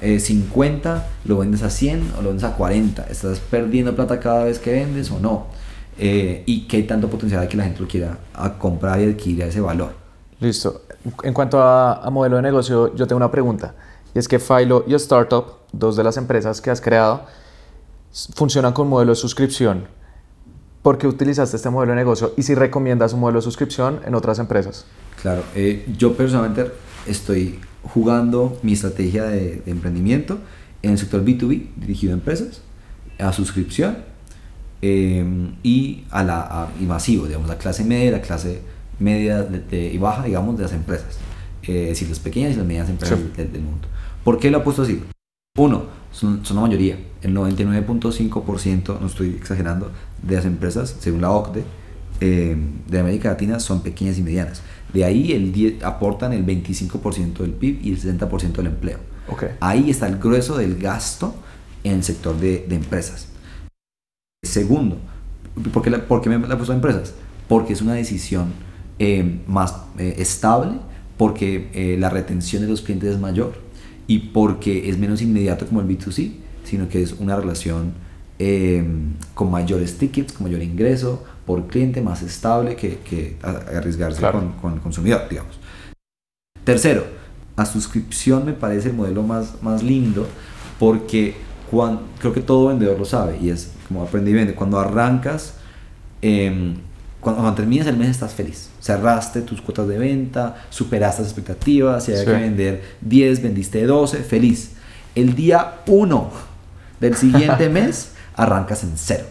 50, 0.00 0.96
eh, 0.96 1.00
lo 1.24 1.38
vendes 1.38 1.62
a 1.62 1.70
100 1.70 2.12
o 2.18 2.22
lo 2.22 2.28
vendes 2.28 2.44
a 2.44 2.54
40. 2.54 3.06
¿Estás 3.10 3.40
perdiendo 3.40 3.94
plata 3.94 4.20
cada 4.20 4.44
vez 4.44 4.58
que 4.58 4.72
vendes 4.72 5.10
o 5.10 5.18
no? 5.18 5.46
Eh, 5.98 6.42
y 6.46 6.66
qué 6.66 6.82
tanto 6.82 7.08
potencial 7.08 7.42
hay 7.42 7.48
que 7.48 7.56
la 7.56 7.64
gente 7.64 7.80
lo 7.80 7.86
quiera 7.86 8.18
a 8.34 8.58
comprar 8.58 9.00
y 9.00 9.10
adquirir 9.10 9.42
ese 9.42 9.60
valor. 9.60 9.92
Listo. 10.40 10.82
En 11.22 11.32
cuanto 11.32 11.60
a, 11.60 12.04
a, 12.04 12.10
modelo 12.10 12.36
de 12.36 12.42
negocio, 12.42 12.94
yo 12.94 13.06
tengo 13.06 13.18
una 13.18 13.30
pregunta. 13.30 13.74
Y 14.14 14.18
es 14.18 14.28
que 14.28 14.38
Philo 14.38 14.84
y 14.86 14.94
Startup, 14.94 15.44
dos 15.72 15.96
de 15.96 16.04
las 16.04 16.16
empresas 16.16 16.60
que 16.60 16.70
has 16.70 16.80
creado, 16.80 17.26
funcionan 18.34 18.72
con 18.72 18.88
modelo 18.88 19.12
de 19.12 19.16
suscripción. 19.16 19.86
¿Por 20.82 20.98
qué 20.98 21.06
utilizaste 21.06 21.56
este 21.56 21.70
modelo 21.70 21.92
de 21.92 21.96
negocio? 21.96 22.32
Y 22.36 22.42
si 22.42 22.54
recomiendas 22.54 23.12
un 23.12 23.20
modelo 23.20 23.38
de 23.38 23.42
suscripción 23.42 24.00
en 24.04 24.14
otras 24.14 24.38
empresas. 24.38 24.84
Claro, 25.22 25.42
eh, 25.54 25.86
yo 25.96 26.14
personalmente 26.14 26.70
estoy 27.06 27.58
jugando 27.92 28.58
mi 28.62 28.72
estrategia 28.72 29.24
de, 29.24 29.62
emprendimiento 29.66 30.38
en 30.82 30.92
el 30.92 30.98
sector 30.98 31.24
B2B, 31.24 31.68
dirigido 31.76 32.12
a 32.12 32.14
empresas, 32.14 32.62
a 33.18 33.32
suscripción 33.32 33.98
eh, 34.82 35.24
y 35.62 36.04
a 36.10 36.24
la 36.24 36.68
y 36.80 36.84
masivo, 36.84 37.26
digamos, 37.26 37.48
la 37.48 37.58
clase 37.58 37.84
media, 37.84 38.10
la 38.10 38.20
clase 38.20 38.60
media 38.98 39.48
y 39.70 39.98
baja, 39.98 40.24
digamos, 40.24 40.56
de 40.56 40.62
las 40.64 40.72
empresas. 40.72 41.18
Eh, 41.62 41.84
es 41.84 41.88
decir, 41.90 42.08
las 42.08 42.18
pequeñas 42.18 42.52
y 42.52 42.56
las 42.56 42.66
medianas 42.66 42.90
empresas 42.90 43.18
del, 43.36 43.52
del, 43.52 43.62
mundo. 43.62 43.88
¿Por 44.22 44.38
qué 44.38 44.50
lo 44.50 44.58
he 44.58 44.60
puesto 44.60 44.82
así? 44.82 45.02
Uno, 45.56 45.84
son, 46.14 46.42
la 46.48 46.60
mayoría. 46.60 46.98
El 47.22 47.34
99.5%, 47.34 49.00
no 49.00 49.06
estoy 49.06 49.30
exagerando, 49.30 49.90
de 50.22 50.36
las 50.36 50.44
empresas, 50.44 50.96
según 50.98 51.22
la 51.22 51.30
OCDE, 51.30 51.64
eh, 52.20 52.56
de 52.88 52.98
América 53.00 53.30
Latina 53.30 53.58
son 53.60 53.82
pequeñas 53.82 54.18
y 54.18 54.22
medianas. 54.22 54.62
De 54.94 55.04
ahí 55.04 55.32
el 55.32 55.78
aportan 55.82 56.32
el 56.32 56.46
25% 56.46 57.38
del 57.38 57.50
PIB 57.50 57.80
y 57.82 57.90
el 57.90 58.00
60% 58.00 58.52
del 58.52 58.68
empleo. 58.68 58.98
Ahí 59.58 59.90
está 59.90 60.06
el 60.06 60.18
grueso 60.18 60.56
del 60.56 60.76
gasto 60.78 61.34
en 61.82 61.94
el 61.94 62.04
sector 62.04 62.38
de, 62.38 62.64
empresas. 62.70 63.28
Segundo, 64.44 64.98
¿por 65.72 65.82
qué, 65.82 65.90
la, 65.90 65.98
me 65.98 66.46
la 66.46 66.54
he 66.54 66.56
puesto 66.56 66.72
a 66.72 66.76
empresas? 66.76 67.12
Porque 67.48 67.72
es 67.72 67.82
una 67.82 67.94
decisión 67.94 68.52
eh, 69.00 69.40
más 69.48 69.74
eh, 69.98 70.14
estable, 70.18 70.78
porque 71.16 71.96
la 71.98 72.08
retención 72.08 72.62
de 72.62 72.68
los 72.68 72.80
clientes 72.80 73.10
es 73.10 73.18
mayor 73.18 73.54
y 74.06 74.18
porque 74.18 74.88
es 74.88 74.98
menos 74.98 75.22
inmediato 75.22 75.66
como 75.66 75.80
el 75.80 75.88
B2C, 75.88 76.34
sino 76.62 76.88
que 76.88 77.02
es 77.02 77.14
una 77.14 77.34
relación 77.34 77.94
em, 78.38 79.14
con 79.34 79.50
mayores 79.50 79.98
tickets, 79.98 80.32
con 80.32 80.46
mayor 80.46 80.62
ingreso 80.62 81.24
por 81.46 81.66
cliente, 81.66 82.00
más 82.00 82.22
estable 82.22 82.76
que, 82.76 82.98
que 82.98 83.36
arriesgarse 83.42 84.22
con, 84.30 84.52
con, 84.52 84.74
el 84.74 84.80
consumidor, 84.80 85.28
digamos. 85.28 85.58
Tercero, 86.64 87.04
a 87.56 87.66
suscripción 87.66 88.46
me 88.46 88.52
parece 88.52 88.88
el 88.88 88.94
modelo 88.94 89.22
más, 89.22 89.62
más 89.62 89.82
lindo 89.82 90.26
porque 90.78 91.36
cuando, 91.70 92.02
creo 92.18 92.32
que 92.32 92.40
todo 92.40 92.68
vendedor 92.68 92.98
lo 92.98 93.04
sabe 93.04 93.38
y 93.40 93.50
es 93.50 93.72
como 93.88 94.02
aprendí 94.02 94.30
y 94.30 94.34
vende. 94.34 94.54
Cuando 94.54 94.78
arrancas, 94.78 95.54
eh, 96.22 96.74
cuando, 97.20 97.54
terminas 97.54 97.86
el 97.86 97.96
mes 97.96 98.10
estás 98.10 98.34
feliz. 98.34 98.70
Cerraste 98.80 99.42
tus 99.42 99.60
cuotas 99.60 99.88
de 99.88 99.98
venta, 99.98 100.56
superaste 100.70 101.22
las 101.22 101.30
expectativas, 101.30 102.04
si 102.04 102.12
había 102.12 102.24
que 102.24 102.32
vender 102.32 102.82
10, 103.00 103.42
vendiste 103.42 103.84
12, 103.84 104.18
feliz. 104.18 104.72
El 105.14 105.34
día 105.34 105.76
1 105.86 106.30
del 107.00 107.16
siguiente 107.16 107.68
mes 107.70 108.12
arrancas 108.34 108.82
en 108.84 108.92
cero. 108.96 109.24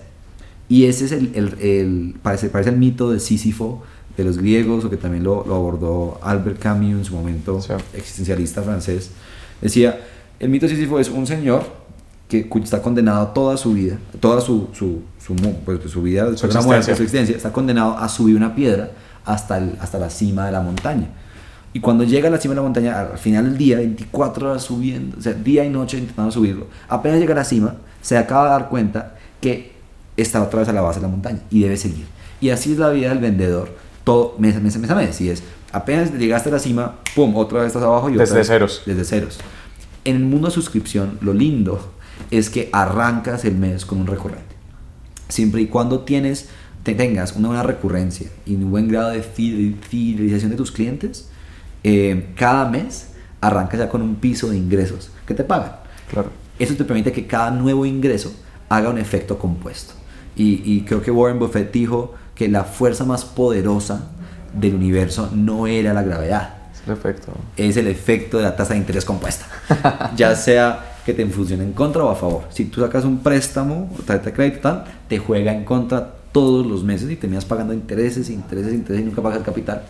Y 0.73 0.85
ese 0.85 1.05
es 1.05 1.11
el, 1.11 1.29
el, 1.35 1.55
el 1.61 2.15
parece, 2.23 2.49
parece, 2.49 2.71
el 2.71 2.77
mito 2.77 3.11
de 3.11 3.19
Sísifo 3.19 3.83
de 4.17 4.23
los 4.23 4.39
griegos, 4.39 4.83
o 4.83 4.89
que 4.89 4.97
también 4.97 5.23
lo, 5.23 5.45
lo 5.45 5.53
abordó 5.53 6.19
Albert 6.23 6.57
Camus 6.57 6.93
en 6.93 7.05
su 7.05 7.13
momento, 7.13 7.59
existencialista 7.93 8.63
francés. 8.63 9.11
Decía, 9.61 10.01
el 10.39 10.49
mito 10.49 10.65
de 10.65 10.73
Sísifo 10.73 10.99
es 10.99 11.09
un 11.09 11.27
señor 11.27 11.63
que 12.27 12.49
está 12.55 12.81
condenado 12.81 13.27
toda 13.27 13.55
su 13.55 13.73
vida, 13.73 13.99
toda 14.19 14.41
su, 14.41 14.69
su, 14.73 15.03
su, 15.23 15.35
pues, 15.63 15.79
su 15.91 16.01
vida, 16.01 16.35
su, 16.35 16.47
existencia. 16.47 16.95
su 16.95 17.03
existencia, 17.03 17.35
está 17.35 17.53
condenado 17.53 17.95
a 17.95 18.09
subir 18.09 18.35
una 18.35 18.55
piedra 18.55 18.89
hasta, 19.25 19.59
el, 19.59 19.77
hasta 19.79 19.99
la 19.99 20.09
cima 20.09 20.47
de 20.47 20.53
la 20.53 20.61
montaña. 20.61 21.07
Y 21.71 21.81
cuando 21.81 22.03
llega 22.03 22.29
a 22.29 22.31
la 22.31 22.39
cima 22.39 22.53
de 22.53 22.61
la 22.61 22.63
montaña, 22.63 22.99
al 22.99 23.19
final 23.19 23.45
del 23.45 23.59
día, 23.59 23.77
24 23.77 24.49
horas 24.49 24.63
subiendo, 24.63 25.19
o 25.19 25.21
sea, 25.21 25.33
día 25.33 25.63
y 25.65 25.69
noche 25.69 25.99
intentando 25.99 26.31
subirlo, 26.31 26.65
apenas 26.89 27.19
llega 27.19 27.33
a 27.33 27.37
la 27.37 27.45
cima, 27.45 27.75
se 28.01 28.17
acaba 28.17 28.45
de 28.45 28.49
dar 28.49 28.69
cuenta 28.69 29.17
que 29.39 29.72
está 30.17 30.41
otra 30.41 30.59
vez 30.59 30.69
a 30.69 30.73
la 30.73 30.81
base 30.81 30.99
de 30.99 31.03
la 31.03 31.11
montaña 31.11 31.39
y 31.49 31.61
debe 31.61 31.77
seguir. 31.77 32.05
Y 32.41 32.49
así 32.49 32.73
es 32.73 32.77
la 32.77 32.89
vida 32.89 33.09
del 33.09 33.19
vendedor, 33.19 33.75
todo 34.03 34.35
mes 34.37 34.55
a 34.55 34.59
mes, 34.59 34.77
mes 34.77 34.89
a 34.89 34.95
mes. 34.95 35.21
Y 35.21 35.29
es, 35.29 35.43
apenas 35.71 36.13
llegaste 36.13 36.49
a 36.49 36.53
la 36.53 36.59
cima, 36.59 36.95
pum, 37.15 37.35
otra 37.35 37.59
vez 37.59 37.67
estás 37.67 37.83
abajo 37.83 38.09
y 38.09 38.15
desde 38.15 38.35
vez, 38.35 38.47
ceros. 38.47 38.83
Desde 38.85 39.05
ceros. 39.05 39.39
En 40.05 40.15
el 40.17 40.23
mundo 40.23 40.47
de 40.47 40.53
suscripción, 40.53 41.17
lo 41.21 41.33
lindo 41.33 41.93
es 42.31 42.49
que 42.49 42.69
arrancas 42.71 43.45
el 43.45 43.55
mes 43.55 43.85
con 43.85 43.99
un 43.99 44.07
recurrente. 44.07 44.55
Siempre 45.29 45.61
y 45.61 45.67
cuando 45.67 46.01
tienes, 46.01 46.49
te 46.83 46.93
tengas 46.93 47.33
una 47.35 47.47
buena 47.47 47.63
recurrencia 47.63 48.29
y 48.45 48.55
un 48.55 48.69
buen 48.69 48.87
grado 48.89 49.11
de 49.11 49.23
fidelización 49.23 50.51
de 50.51 50.57
tus 50.57 50.71
clientes, 50.71 51.29
eh, 51.83 52.29
cada 52.35 52.69
mes 52.69 53.07
arrancas 53.39 53.79
ya 53.79 53.89
con 53.89 54.01
un 54.01 54.15
piso 54.15 54.49
de 54.49 54.57
ingresos 54.57 55.11
que 55.25 55.33
te 55.33 55.43
pagan. 55.43 55.77
Claro. 56.11 56.29
Eso 56.59 56.75
te 56.75 56.83
permite 56.83 57.11
que 57.11 57.25
cada 57.25 57.51
nuevo 57.51 57.85
ingreso 57.85 58.33
haga 58.69 58.89
un 58.89 58.97
efecto 58.97 59.39
compuesto. 59.39 59.93
Y, 60.35 60.61
y 60.63 60.81
creo 60.81 61.01
que 61.01 61.11
Warren 61.11 61.39
Buffett 61.39 61.71
dijo 61.71 62.13
que 62.35 62.47
la 62.47 62.63
fuerza 62.63 63.05
más 63.05 63.25
poderosa 63.25 64.07
del 64.53 64.75
universo 64.75 65.29
no 65.33 65.67
era 65.67 65.93
la 65.93 66.03
gravedad. 66.03 66.55
Es 66.73 66.87
el 66.87 66.93
efecto. 66.93 67.31
Es 67.57 67.77
el 67.77 67.87
efecto 67.87 68.37
de 68.37 68.43
la 68.43 68.55
tasa 68.55 68.73
de 68.73 68.79
interés 68.79 69.05
compuesta. 69.05 69.45
ya 70.15 70.35
sea 70.35 70.97
que 71.05 71.13
te 71.13 71.25
funcione 71.27 71.63
en 71.63 71.73
contra 71.73 72.03
o 72.03 72.09
a 72.09 72.15
favor. 72.15 72.43
Si 72.49 72.65
tú 72.65 72.81
sacas 72.81 73.05
un 73.05 73.19
préstamo 73.19 73.89
tarjeta 74.05 74.29
de 74.29 74.33
crédito, 74.33 74.59
tal, 74.61 74.85
te 75.07 75.17
juega 75.17 75.53
en 75.53 75.65
contra 75.65 76.13
todos 76.31 76.65
los 76.65 76.83
meses 76.83 77.09
y 77.11 77.15
terminas 77.15 77.45
pagando 77.45 77.73
intereses, 77.73 78.29
intereses, 78.29 78.73
intereses 78.73 79.03
y 79.03 79.05
nunca 79.05 79.21
pagas 79.21 79.39
el 79.39 79.45
capital. 79.45 79.83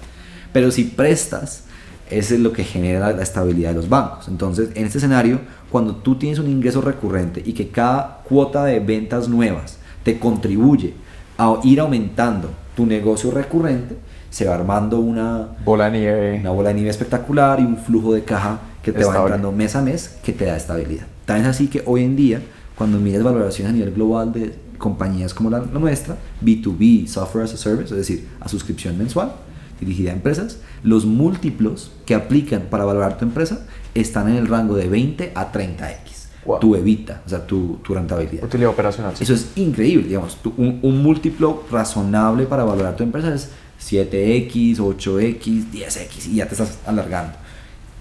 Pero 0.51 0.71
si 0.71 0.86
prestas, 0.86 1.63
eso 2.10 2.34
es 2.34 2.39
lo 2.39 2.51
que 2.51 2.63
genera 2.63 3.13
la 3.13 3.23
estabilidad 3.23 3.69
de 3.69 3.75
los 3.75 3.89
bancos. 3.89 4.27
Entonces, 4.27 4.69
en 4.75 4.86
este 4.86 4.97
escenario, 4.97 5.39
cuando 5.71 5.95
tú 5.95 6.15
tienes 6.15 6.39
un 6.39 6.49
ingreso 6.49 6.82
recurrente 6.82 7.41
y 7.45 7.53
que 7.53 7.69
cada 7.69 8.21
cuota 8.23 8.65
de 8.65 8.79
ventas 8.79 9.27
nuevas 9.27 9.77
te 10.03 10.19
contribuye 10.19 10.93
a 11.37 11.59
ir 11.63 11.79
aumentando 11.79 12.51
tu 12.75 12.85
negocio 12.85 13.31
recurrente, 13.31 13.97
se 14.29 14.45
va 14.45 14.55
armando 14.55 14.99
una 14.99 15.49
bola 15.63 15.89
de 15.89 15.99
nieve, 15.99 16.39
una 16.39 16.51
bola 16.51 16.69
de 16.69 16.75
nieve 16.75 16.89
espectacular 16.89 17.59
y 17.59 17.63
un 17.63 17.77
flujo 17.77 18.13
de 18.13 18.23
caja 18.23 18.59
que 18.81 18.91
te 18.91 19.03
va 19.05 19.17
entrando 19.17 19.51
mes 19.51 19.75
a 19.75 19.81
mes 19.81 20.17
que 20.23 20.33
te 20.33 20.45
da 20.45 20.57
estabilidad. 20.57 21.05
Tan 21.25 21.41
es 21.41 21.47
así 21.47 21.67
que 21.67 21.83
hoy 21.85 22.03
en 22.03 22.15
día, 22.15 22.41
cuando 22.75 22.99
mides 22.99 23.23
valoraciones 23.23 23.73
a 23.73 23.75
nivel 23.75 23.93
global 23.93 24.33
de 24.33 24.55
compañías 24.77 25.33
como 25.33 25.49
la, 25.49 25.59
nuestra, 25.59 26.17
B2B, 26.43 27.07
Software 27.07 27.45
as 27.45 27.53
a 27.53 27.57
Service, 27.57 27.93
es 27.93 27.97
decir, 27.97 28.27
a 28.41 28.49
suscripción 28.49 28.97
mensual, 28.97 29.33
dirigida 29.79 30.11
a 30.11 30.13
empresas, 30.13 30.59
los 30.83 31.05
múltiplos 31.05 31.91
que 32.05 32.15
aplican 32.15 32.63
para 32.69 32.85
valorar 32.85 33.17
tu 33.17 33.25
empresa 33.25 33.65
están 33.93 34.29
en 34.29 34.35
el 34.35 34.47
rango 34.47 34.75
de 34.75 34.89
20 34.89 35.31
a 35.35 35.51
30x. 35.51 36.12
Tu 36.60 36.75
evita, 36.75 37.21
o 37.25 37.29
sea, 37.29 37.45
tu, 37.45 37.79
tu 37.84 37.93
rentabilidad. 37.93 38.43
Utilidad 38.43 38.71
operacional. 38.71 39.13
Eso 39.19 39.34
es 39.34 39.51
increíble, 39.56 40.08
digamos. 40.08 40.38
un, 40.58 40.79
un, 40.82 41.01
múltiplo 41.01 41.63
razonable 41.71 42.45
para 42.45 42.63
valorar 42.63 42.95
tu 42.97 43.03
empresa 43.03 43.34
es 43.34 43.49
7x, 43.82 44.77
8x, 44.77 45.71
10x 45.71 46.27
y 46.27 46.36
ya 46.36 46.45
te 46.45 46.53
estás 46.53 46.79
alargando. 46.86 47.34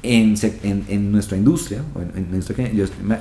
En, 0.03 0.35
en, 0.65 0.85
en 0.89 1.13
nuestra 1.13 1.37
industria, 1.37 1.81
en, 1.95 2.35
en 2.35 2.77
yo 2.77 2.87
me, 3.05 3.17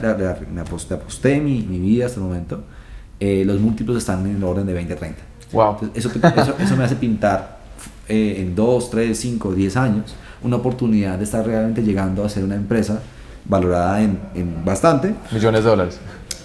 me 0.51 0.61
aposté, 0.61 1.39
mi, 1.39 1.61
mi, 1.61 1.77
vida 1.77 2.07
hasta 2.07 2.19
el 2.19 2.25
momento, 2.25 2.63
eh, 3.19 3.43
los 3.45 3.59
múltiplos 3.59 3.97
están 3.97 4.25
en 4.25 4.37
el 4.37 4.43
orden 4.43 4.65
de 4.65 4.73
20 4.73 4.93
a 4.93 4.95
30. 4.95 5.21
Wow. 5.51 5.77
eso, 5.93 6.09
eso, 6.09 6.55
eso, 6.57 6.75
me 6.77 6.83
hace 6.83 6.95
pintar 6.95 7.59
eh, 8.07 8.37
en 8.39 8.55
2, 8.55 8.89
3, 8.89 9.19
5, 9.19 9.53
10 9.53 9.77
años 9.77 10.15
una 10.43 10.55
oportunidad 10.55 11.17
de 11.17 11.23
estar 11.23 11.45
realmente 11.45 11.83
llegando 11.83 12.23
a 12.23 12.29
ser 12.29 12.43
una 12.43 12.55
empresa 12.55 13.01
valorada 13.45 14.01
en, 14.01 14.19
en 14.35 14.65
bastante. 14.65 15.15
Millones 15.31 15.63
de 15.63 15.69
dólares. 15.69 15.99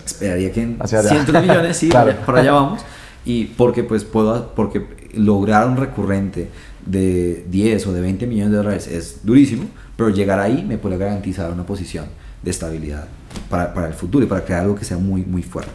Esperaría 0.04 0.52
que 0.52 0.62
en 0.62 0.78
cientos 0.86 1.32
de 1.32 1.40
millones, 1.40 1.76
sí, 1.76 1.88
claro. 1.90 2.14
por 2.24 2.36
allá 2.38 2.52
vamos. 2.52 2.82
Y 3.24 3.46
porque 3.46 3.82
pues 3.82 4.04
puedo, 4.04 4.54
porque 4.54 4.86
lograr 5.14 5.66
un 5.66 5.76
recurrente 5.76 6.48
de 6.84 7.44
10 7.48 7.86
o 7.88 7.92
de 7.92 8.00
20 8.00 8.26
millones 8.26 8.52
de 8.52 8.56
dólares 8.56 8.86
es 8.86 9.24
durísimo, 9.24 9.64
pero 9.96 10.10
llegar 10.10 10.38
ahí 10.38 10.64
me 10.66 10.78
puede 10.78 10.96
garantizar 10.96 11.50
una 11.50 11.66
posición 11.66 12.06
de 12.42 12.50
estabilidad 12.50 13.08
para, 13.50 13.74
para 13.74 13.88
el 13.88 13.94
futuro 13.94 14.24
y 14.24 14.28
para 14.28 14.44
crear 14.44 14.62
algo 14.62 14.76
que 14.76 14.84
sea 14.84 14.98
muy, 14.98 15.24
muy 15.24 15.42
fuerte. 15.42 15.72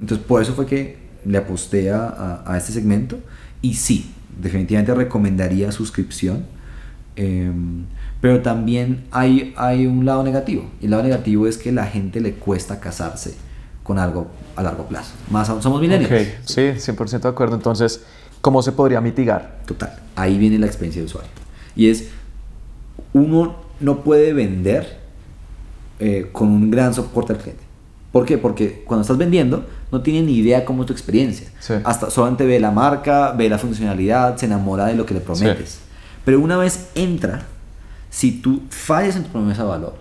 Entonces, 0.00 0.26
por 0.26 0.40
eso 0.40 0.54
fue 0.54 0.66
que 0.66 0.96
le 1.24 1.38
aposté 1.38 1.90
a, 1.90 2.42
a, 2.44 2.56
este 2.56 2.72
segmento 2.72 3.18
y 3.60 3.74
sí, 3.74 4.12
definitivamente 4.40 4.94
recomendaría 4.94 5.70
suscripción, 5.70 6.46
eh, 7.16 7.52
pero 8.22 8.40
también 8.40 9.04
hay, 9.10 9.52
hay 9.56 9.84
un 9.84 10.06
lado 10.06 10.22
negativo. 10.22 10.70
Y 10.80 10.84
el 10.84 10.92
lado 10.92 11.02
negativo 11.02 11.48
es 11.48 11.58
que 11.58 11.72
la 11.72 11.86
gente 11.86 12.20
le 12.20 12.34
cuesta 12.34 12.78
casarse 12.78 13.34
con 13.82 13.98
algo 13.98 14.28
a 14.54 14.62
largo 14.62 14.84
plazo. 14.86 15.10
Más 15.28 15.48
aún 15.48 15.60
somos 15.60 15.80
millennials. 15.80 16.06
Okay. 16.06 16.34
Sí, 16.44 16.92
100% 16.92 17.20
de 17.20 17.28
acuerdo. 17.28 17.56
Entonces, 17.56 18.04
¿cómo 18.40 18.62
se 18.62 18.70
podría 18.70 19.00
mitigar? 19.00 19.58
Total. 19.66 19.98
Ahí 20.14 20.38
viene 20.38 20.56
la 20.60 20.66
experiencia 20.66 21.02
de 21.02 21.06
usuario. 21.06 21.32
Y 21.74 21.90
es, 21.90 22.10
uno 23.12 23.56
no 23.80 24.04
puede 24.04 24.32
vender 24.32 25.00
eh, 25.98 26.28
con 26.30 26.46
un 26.46 26.70
gran 26.70 26.94
soporte 26.94 27.32
al 27.32 27.40
cliente. 27.40 27.64
¿Por 28.12 28.24
qué? 28.24 28.38
Porque 28.38 28.84
cuando 28.86 29.02
estás 29.02 29.18
vendiendo 29.18 29.66
no 29.90 30.00
tiene 30.00 30.22
ni 30.22 30.36
idea 30.36 30.64
cómo 30.64 30.82
es 30.82 30.86
tu 30.86 30.92
experiencia. 30.92 31.48
Sí. 31.58 31.74
Hasta 31.82 32.08
solamente 32.08 32.46
ve 32.46 32.60
la 32.60 32.70
marca, 32.70 33.32
ve 33.32 33.48
la 33.48 33.58
funcionalidad, 33.58 34.36
se 34.36 34.46
enamora 34.46 34.86
de 34.86 34.94
lo 34.94 35.06
que 35.06 35.14
le 35.14 35.20
prometes. 35.20 35.70
Sí. 35.70 35.78
Pero 36.24 36.38
una 36.38 36.56
vez 36.56 36.90
entra, 36.94 37.46
si 38.12 38.30
tú 38.30 38.60
fallas 38.68 39.16
en 39.16 39.24
tu 39.24 39.30
promesa 39.30 39.62
de 39.62 39.68
valor, 39.70 39.94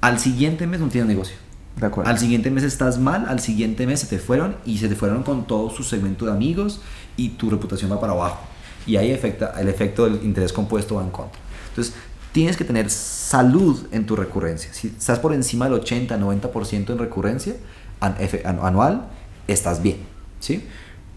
al 0.00 0.18
siguiente 0.18 0.66
mes 0.66 0.80
no 0.80 0.88
tienes 0.88 1.06
negocio. 1.06 1.36
De 1.76 1.86
acuerdo. 1.86 2.10
Al 2.10 2.18
siguiente 2.18 2.50
mes 2.50 2.64
estás 2.64 2.98
mal, 2.98 3.26
al 3.28 3.40
siguiente 3.40 3.86
mes 3.86 4.00
se 4.00 4.06
te 4.06 4.18
fueron 4.18 4.56
y 4.64 4.78
se 4.78 4.88
te 4.88 4.96
fueron 4.96 5.22
con 5.22 5.46
todo 5.46 5.70
su 5.70 5.84
segmento 5.84 6.24
de 6.24 6.32
amigos 6.32 6.80
y 7.16 7.30
tu 7.30 7.50
reputación 7.50 7.92
va 7.92 8.00
para 8.00 8.14
abajo. 8.14 8.40
Y 8.86 8.96
ahí 8.96 9.10
efecta, 9.10 9.52
el 9.60 9.68
efecto 9.68 10.04
del 10.04 10.24
interés 10.24 10.52
compuesto 10.52 10.94
va 10.94 11.02
en 11.02 11.10
contra. 11.10 11.38
Entonces, 11.68 11.94
tienes 12.32 12.56
que 12.56 12.64
tener 12.64 12.88
salud 12.88 13.86
en 13.92 14.06
tu 14.06 14.16
recurrencia. 14.16 14.72
Si 14.72 14.88
estás 14.88 15.18
por 15.18 15.34
encima 15.34 15.68
del 15.68 15.78
80-90% 15.78 16.90
en 16.90 16.98
recurrencia 16.98 17.54
anual, 18.00 19.08
estás 19.46 19.82
bien. 19.82 19.98
¿sí? 20.40 20.64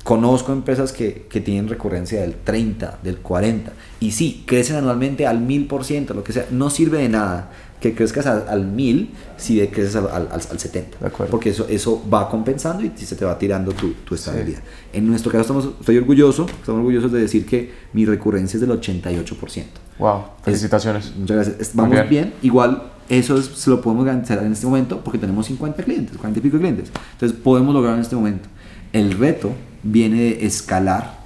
Conozco 0.04 0.52
empresas 0.52 0.94
que, 0.94 1.28
que, 1.30 1.42
tienen 1.42 1.68
recurrencia 1.68 2.22
del 2.22 2.36
30, 2.36 3.00
del 3.04 3.18
40, 3.18 3.72
y 4.00 4.12
sí, 4.12 4.44
crecen 4.48 4.78
anualmente 4.78 5.28
al 5.28 5.40
1000%, 5.46 6.16
lo 6.16 6.24
que 6.24 6.34
sea, 6.34 6.48
no 6.50 6.72
sirve 6.72 6.98
de 6.98 7.10
nada 7.10 7.52
que 7.82 7.96
crezcas 7.96 8.28
al, 8.28 8.46
al 8.48 8.66
1000 8.66 9.10
si 9.38 9.60
creces 9.68 9.96
al, 9.96 10.08
al, 10.08 10.30
al 10.32 10.60
70. 10.60 11.10
Porque 11.30 11.50
eso, 11.50 11.66
eso 11.68 12.02
va 12.12 12.30
compensando 12.30 12.84
y 12.84 12.92
se 12.96 13.16
te 13.16 13.26
va 13.26 13.38
tirando 13.38 13.74
tu, 13.74 13.94
tu 14.06 14.14
estabilidad. 14.14 14.60
Sí. 14.60 14.98
En 15.00 15.08
nuestro 15.08 15.32
caso, 15.32 15.42
estamos, 15.42 15.70
estoy 15.80 15.98
orgulloso, 15.98 16.46
estamos 16.46 16.80
orgullosos 16.80 17.12
de 17.12 17.20
decir 17.20 17.46
que 17.46 17.74
mi 17.94 18.06
recurrencia 18.06 18.58
es 18.58 18.62
del 18.62 18.70
88%. 18.70 19.64
Wow, 19.98 20.24
felicitaciones. 20.44 21.08
Es, 21.08 21.16
muchas 21.16 21.36
gracias. 21.48 21.72
Vamos 21.76 21.92
bien. 21.92 22.10
bien. 22.10 22.34
Igual, 22.44 22.84
eso 23.10 23.38
es, 23.38 23.46
se 23.46 23.70
lo 23.72 23.82
podemos 23.82 24.06
garantizar 24.06 24.44
en 24.44 24.52
este 24.52 24.68
momento 24.68 25.02
porque 25.04 25.18
tenemos 25.18 25.48
50 25.48 25.84
clientes, 25.84 26.18
40 26.18 26.40
y 26.40 26.44
pico 26.44 26.60
clientes. 26.60 26.92
Entonces, 27.14 27.38
podemos 27.38 27.74
lograr 27.74 27.96
en 27.96 28.02
este 28.02 28.16
momento. 28.16 28.48
El 28.94 29.18
reto 29.18 29.54
viene 29.84 30.22
de 30.22 30.46
escalar 30.46 31.20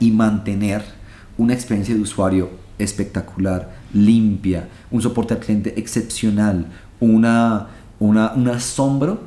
y 0.00 0.10
mantener 0.10 0.82
una 1.36 1.54
experiencia 1.54 1.94
de 1.94 2.00
usuario 2.00 2.50
espectacular, 2.78 3.76
limpia, 3.92 4.68
un 4.90 5.02
soporte 5.02 5.34
al 5.34 5.40
cliente 5.40 5.74
excepcional, 5.78 6.66
una, 7.00 7.68
una, 7.98 8.32
un 8.32 8.48
asombro 8.48 9.20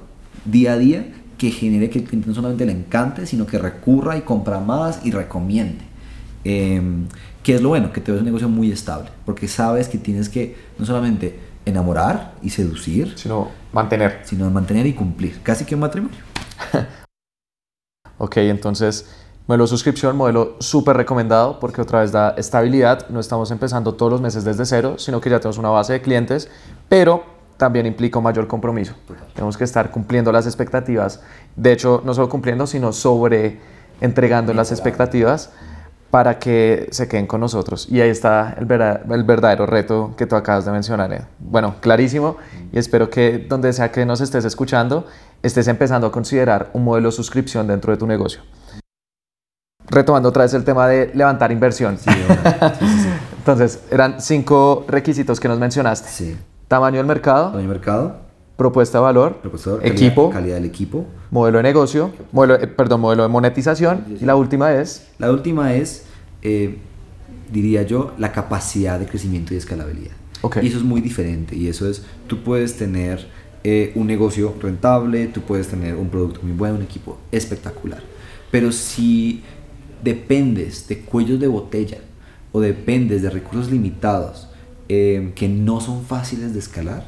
día 0.45 0.73
a 0.73 0.77
día 0.77 1.05
que 1.37 1.51
genere 1.51 1.89
que 1.89 1.99
el 1.99 2.05
cliente 2.05 2.29
no 2.29 2.35
solamente 2.35 2.65
le 2.65 2.71
encante, 2.71 3.25
sino 3.25 3.45
que 3.45 3.57
recurra 3.57 4.17
y 4.17 4.21
compra 4.21 4.59
más 4.59 5.01
y 5.03 5.11
recomiende. 5.11 5.85
Eh, 6.43 6.81
que 7.43 7.55
es 7.55 7.61
lo 7.61 7.69
bueno, 7.69 7.91
que 7.91 8.01
te 8.01 8.11
ves 8.11 8.19
un 8.21 8.25
negocio 8.25 8.47
muy 8.47 8.71
estable, 8.71 9.09
porque 9.25 9.47
sabes 9.47 9.87
que 9.87 9.97
tienes 9.97 10.29
que 10.29 10.55
no 10.77 10.85
solamente 10.85 11.39
enamorar 11.65 12.35
y 12.41 12.49
seducir, 12.49 13.13
sino 13.15 13.49
mantener. 13.73 14.21
Sino 14.23 14.49
mantener 14.49 14.85
y 14.85 14.93
cumplir, 14.93 15.39
casi 15.41 15.65
que 15.65 15.75
un 15.75 15.81
matrimonio. 15.81 16.17
ok, 18.21 18.37
entonces 18.37 19.05
Modelo 19.47 19.67
suscripción, 19.67 20.15
modelo 20.15 20.55
súper 20.59 20.95
recomendado 20.95 21.59
porque 21.59 21.81
otra 21.81 22.01
vez 22.01 22.11
da 22.11 22.35
estabilidad. 22.37 23.09
No 23.09 23.19
estamos 23.19 23.51
empezando 23.51 23.95
todos 23.95 24.11
los 24.11 24.21
meses 24.21 24.45
desde 24.45 24.65
cero, 24.65 24.95
sino 24.97 25.19
que 25.19 25.29
ya 25.29 25.39
tenemos 25.39 25.57
una 25.57 25.69
base 25.69 25.93
de 25.93 26.01
clientes, 26.01 26.47
pero 26.87 27.23
también 27.57 27.85
implica 27.85 28.19
un 28.19 28.23
mayor 28.23 28.47
compromiso. 28.47 28.93
Tenemos 29.33 29.57
que 29.57 29.63
estar 29.63 29.91
cumpliendo 29.91 30.31
las 30.31 30.45
expectativas. 30.45 31.21
De 31.55 31.71
hecho, 31.71 32.01
no 32.05 32.13
solo 32.13 32.29
cumpliendo, 32.29 32.65
sino 32.65 32.93
sobre 32.93 33.59
entregando 33.99 34.53
las 34.53 34.71
expectativas 34.71 35.51
para 36.11 36.39
que 36.39 36.87
se 36.91 37.07
queden 37.07 37.25
con 37.25 37.41
nosotros. 37.41 37.87
Y 37.89 37.99
ahí 37.99 38.09
está 38.09 38.55
el, 38.59 38.65
verdad, 38.65 39.01
el 39.11 39.23
verdadero 39.23 39.65
reto 39.65 40.13
que 40.17 40.27
tú 40.27 40.35
acabas 40.35 40.65
de 40.65 40.71
mencionar. 40.71 41.27
Bueno, 41.39 41.75
clarísimo. 41.81 42.37
Y 42.71 42.77
espero 42.77 43.09
que 43.09 43.39
donde 43.39 43.73
sea 43.73 43.91
que 43.91 44.05
nos 44.05 44.21
estés 44.21 44.45
escuchando, 44.45 45.07
estés 45.43 45.67
empezando 45.67 46.07
a 46.07 46.11
considerar 46.11 46.69
un 46.73 46.83
modelo 46.83 47.09
de 47.09 47.13
suscripción 47.13 47.67
dentro 47.67 47.91
de 47.91 47.97
tu 47.97 48.07
negocio 48.07 48.41
retomando 49.91 50.29
otra 50.29 50.43
vez 50.43 50.53
el 50.53 50.63
tema 50.63 50.87
de 50.87 51.11
levantar 51.13 51.51
inversión. 51.51 51.97
Sí, 51.97 52.09
sí, 52.09 52.85
sí, 52.87 53.09
Entonces, 53.37 53.81
eran 53.91 54.21
cinco 54.21 54.85
requisitos 54.87 55.39
que 55.39 55.47
nos 55.47 55.59
mencionaste. 55.59 56.09
Sí. 56.09 56.37
Tamaño 56.67 56.97
del 56.97 57.05
mercado. 57.05 57.47
Tamaño 57.47 57.67
del 57.67 57.67
mercado. 57.67 58.15
Propuesta 58.55 58.99
de 58.99 59.03
valor. 59.03 59.37
Propuesta 59.37 59.71
de 59.71 59.75
valor 59.77 59.91
equipo. 59.91 60.29
Calidad, 60.29 60.39
calidad, 60.39 60.55
del 60.55 60.65
equipo. 60.65 61.05
Modelo 61.29 61.57
de 61.57 61.63
negocio. 61.63 62.11
Modelo, 62.31 62.55
eh, 62.55 62.67
perdón, 62.67 63.01
modelo 63.01 63.23
de 63.23 63.29
monetización. 63.29 64.05
Y 64.19 64.25
la 64.25 64.35
última 64.35 64.73
es. 64.73 65.07
La 65.17 65.31
última 65.31 65.73
es, 65.73 66.05
eh, 66.41 66.77
diría 67.51 67.83
yo, 67.83 68.13
la 68.17 68.31
capacidad 68.31 68.99
de 68.99 69.07
crecimiento 69.07 69.53
y 69.53 69.57
escalabilidad. 69.57 70.13
Okay. 70.41 70.63
Y 70.65 70.69
eso 70.69 70.77
es 70.77 70.83
muy 70.83 71.01
diferente. 71.01 71.55
Y 71.55 71.67
eso 71.67 71.89
es, 71.89 72.03
tú 72.27 72.43
puedes 72.43 72.77
tener 72.77 73.27
eh, 73.63 73.91
un 73.95 74.07
negocio 74.07 74.55
rentable, 74.61 75.27
tú 75.27 75.41
puedes 75.41 75.67
tener 75.67 75.95
un 75.95 76.09
producto 76.09 76.41
muy 76.43 76.53
bueno, 76.53 76.75
un 76.75 76.83
equipo 76.83 77.17
espectacular. 77.31 78.01
Pero 78.49 78.71
si 78.71 79.41
dependes 80.03 80.87
de 80.87 80.99
cuellos 80.99 81.39
de 81.39 81.47
botella 81.47 81.99
o 82.51 82.59
dependes 82.59 83.21
de 83.21 83.29
recursos 83.29 83.71
limitados 83.71 84.49
eh, 84.89 85.31
que 85.35 85.47
no 85.47 85.79
son 85.79 86.03
fáciles 86.03 86.53
de 86.53 86.59
escalar, 86.59 87.05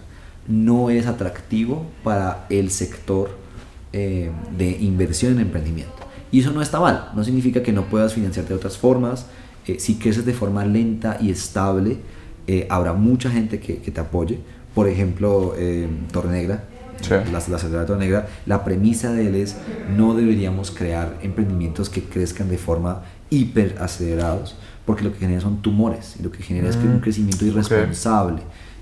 no 0.47 0.89
es 0.89 1.05
atractivo 1.05 1.85
para 2.03 2.45
el 2.49 2.69
sector 2.69 3.37
eh, 3.93 4.31
de 4.57 4.71
inversión 4.71 5.33
en 5.33 5.39
emprendimiento. 5.41 5.93
Y 6.31 6.39
eso 6.39 6.51
no 6.51 6.61
está 6.63 6.79
mal, 6.79 7.11
no 7.15 7.23
significa 7.23 7.61
que 7.61 7.71
no 7.71 7.83
puedas 7.85 8.13
financiarte 8.13 8.49
de 8.53 8.57
otras 8.57 8.77
formas. 8.77 9.27
Eh, 9.67 9.77
si 9.79 9.95
creces 9.95 10.25
de 10.25 10.33
forma 10.33 10.65
lenta 10.65 11.17
y 11.21 11.29
estable, 11.29 11.97
eh, 12.47 12.65
habrá 12.71 12.93
mucha 12.93 13.29
gente 13.29 13.59
que, 13.59 13.75
te 13.75 14.01
apoye. 14.01 14.39
Por 14.73 14.88
ejemplo, 14.88 15.53
Torre 16.12 16.31
Negra, 16.31 16.63
la, 17.09 17.43
la 17.47 17.86
Torre 17.86 17.99
Negra, 17.99 18.27
la 18.45 18.63
premisa 18.63 19.12
de 19.12 19.27
él 19.27 19.36
es 19.36 19.57
no 19.95 20.15
deberíamos 20.15 20.71
crear 20.71 21.17
emprendimientos 21.21 21.89
que 21.89 22.03
crezcan 22.03 22.49
de 22.49 22.57
forma 22.57 23.03
hiper 23.29 23.77
acelerados, 23.79 24.55
porque 24.86 25.03
lo 25.03 25.12
que 25.12 25.19
genera 25.19 25.41
son 25.41 25.62
tumores, 25.62 26.15
y 26.19 26.23
lo 26.23 26.31
que 26.31 26.43
genera 26.43 26.69
es 26.69 26.75
un 26.75 26.97
mm, 26.97 27.01
crecimiento 27.01 27.45
irresponsable. 27.45 28.41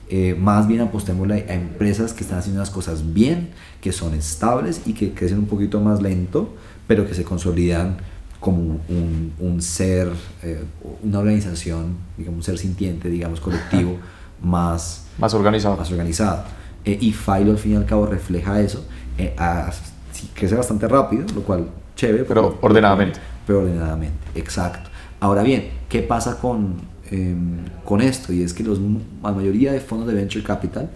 Eh, 0.09 0.35
más 0.37 0.67
bien 0.67 0.81
apostemos 0.81 1.29
a, 1.31 1.37
empresas 1.37 2.13
que 2.13 2.23
están 2.23 2.39
haciendo 2.39 2.59
las 2.59 2.69
cosas 2.69 3.13
bien, 3.13 3.49
que 3.79 3.91
son 3.91 4.13
estables 4.13 4.81
y 4.85 4.93
que 4.93 5.13
crecen 5.13 5.39
un 5.39 5.45
poquito 5.45 5.79
más 5.79 6.01
lento, 6.01 6.53
pero 6.85 7.07
que 7.07 7.13
se 7.13 7.23
consolidan 7.23 7.97
como 8.41 8.81
un, 8.89 9.33
un 9.39 9.61
ser, 9.61 10.09
eh, 10.43 10.63
una 11.03 11.19
organización, 11.19 11.95
digamos, 12.17 12.39
un 12.39 12.43
ser 12.43 12.57
sintiente, 12.57 13.09
digamos, 13.09 13.39
colectivo, 13.39 13.97
más, 14.41 15.05
más 15.17 15.33
organizado. 15.33 15.77
Más 15.77 15.91
organizado. 15.91 16.43
Eh, 16.85 16.97
y 16.99 17.11
Filo 17.11 17.51
al 17.51 17.57
fin 17.57 17.73
y 17.73 17.75
al 17.75 17.85
cabo 17.85 18.05
refleja 18.05 18.59
eso, 18.59 18.85
crece 20.33 20.55
bastante 20.55 20.87
rápido, 20.87 21.25
lo 21.35 21.41
cual 21.41 21.69
chévere. 21.95 22.23
Pero 22.23 22.57
ordenadamente. 22.61 23.19
Pero 23.45 23.59
ordenadamente, 23.59 24.19
exacto. 24.35 24.89
Ahora 25.19 25.43
bien, 25.43 25.69
¿qué 25.87 26.01
pasa 26.01 26.39
con, 26.39 26.91
Em, 27.11 27.57
con 27.83 27.99
esto 27.99 28.31
y 28.31 28.41
es 28.41 28.53
que 28.53 28.63
los, 28.63 28.79
la 29.21 29.33
mayoría 29.33 29.73
de 29.73 29.81
fondos 29.81 30.07
de 30.07 30.13
venture 30.13 30.45
capital 30.45 30.89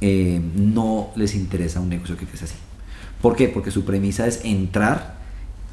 em, 0.00 0.72
no 0.72 1.10
les 1.16 1.34
interesa 1.34 1.80
un 1.80 1.88
negocio 1.88 2.16
que 2.16 2.24
crece 2.24 2.44
así. 2.44 2.54
¿Por 3.20 3.34
qué? 3.34 3.48
Porque 3.48 3.72
su 3.72 3.84
premisa 3.84 4.28
es 4.28 4.44
entrar 4.44 5.16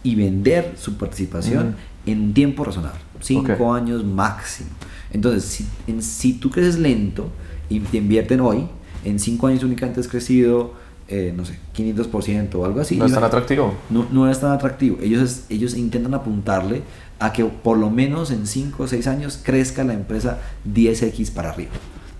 y 0.01 0.15
vender 0.15 0.73
su 0.77 0.97
participación 0.97 1.75
en 2.07 2.21
un 2.21 2.33
tiempo 2.33 2.63
razonable, 2.63 2.99
cinco 3.19 3.71
años 3.71 4.03
máximo. 4.03 4.71
Entonces, 5.13 5.43
si, 5.43 5.65
si 6.01 6.33
tú 6.33 6.49
creces 6.49 6.77
lento 6.77 7.29
y 7.69 7.79
te 7.79 7.97
invierten 7.97 8.39
hoy, 8.39 8.67
en 9.03 9.19
cinco 9.19 9.47
años 9.47 9.63
únicamente 9.63 9.99
has 9.99 10.07
crecido 10.07 10.73
eh, 11.13 11.33
no 11.35 11.43
sé, 11.43 11.59
500% 11.75 12.55
o 12.55 12.63
algo 12.63 12.79
así. 12.79 12.95
No 12.95 13.05
es 13.05 13.13
tan 13.13 13.25
atractivo. 13.25 13.73
No, 13.89 14.07
no 14.13 14.31
es 14.31 14.39
tan 14.39 14.51
atractivo. 14.51 14.97
Ellos, 15.01 15.41
ellos 15.49 15.75
intentan 15.75 16.13
apuntarle 16.13 16.83
a 17.19 17.33
que 17.33 17.43
por 17.43 17.77
lo 17.77 17.89
menos 17.89 18.31
en 18.31 18.47
5 18.47 18.83
o 18.83 18.87
6 18.87 19.07
años 19.07 19.37
crezca 19.43 19.83
la 19.83 19.91
empresa 19.91 20.39
10x 20.73 21.31
para 21.31 21.49
arriba. 21.49 21.71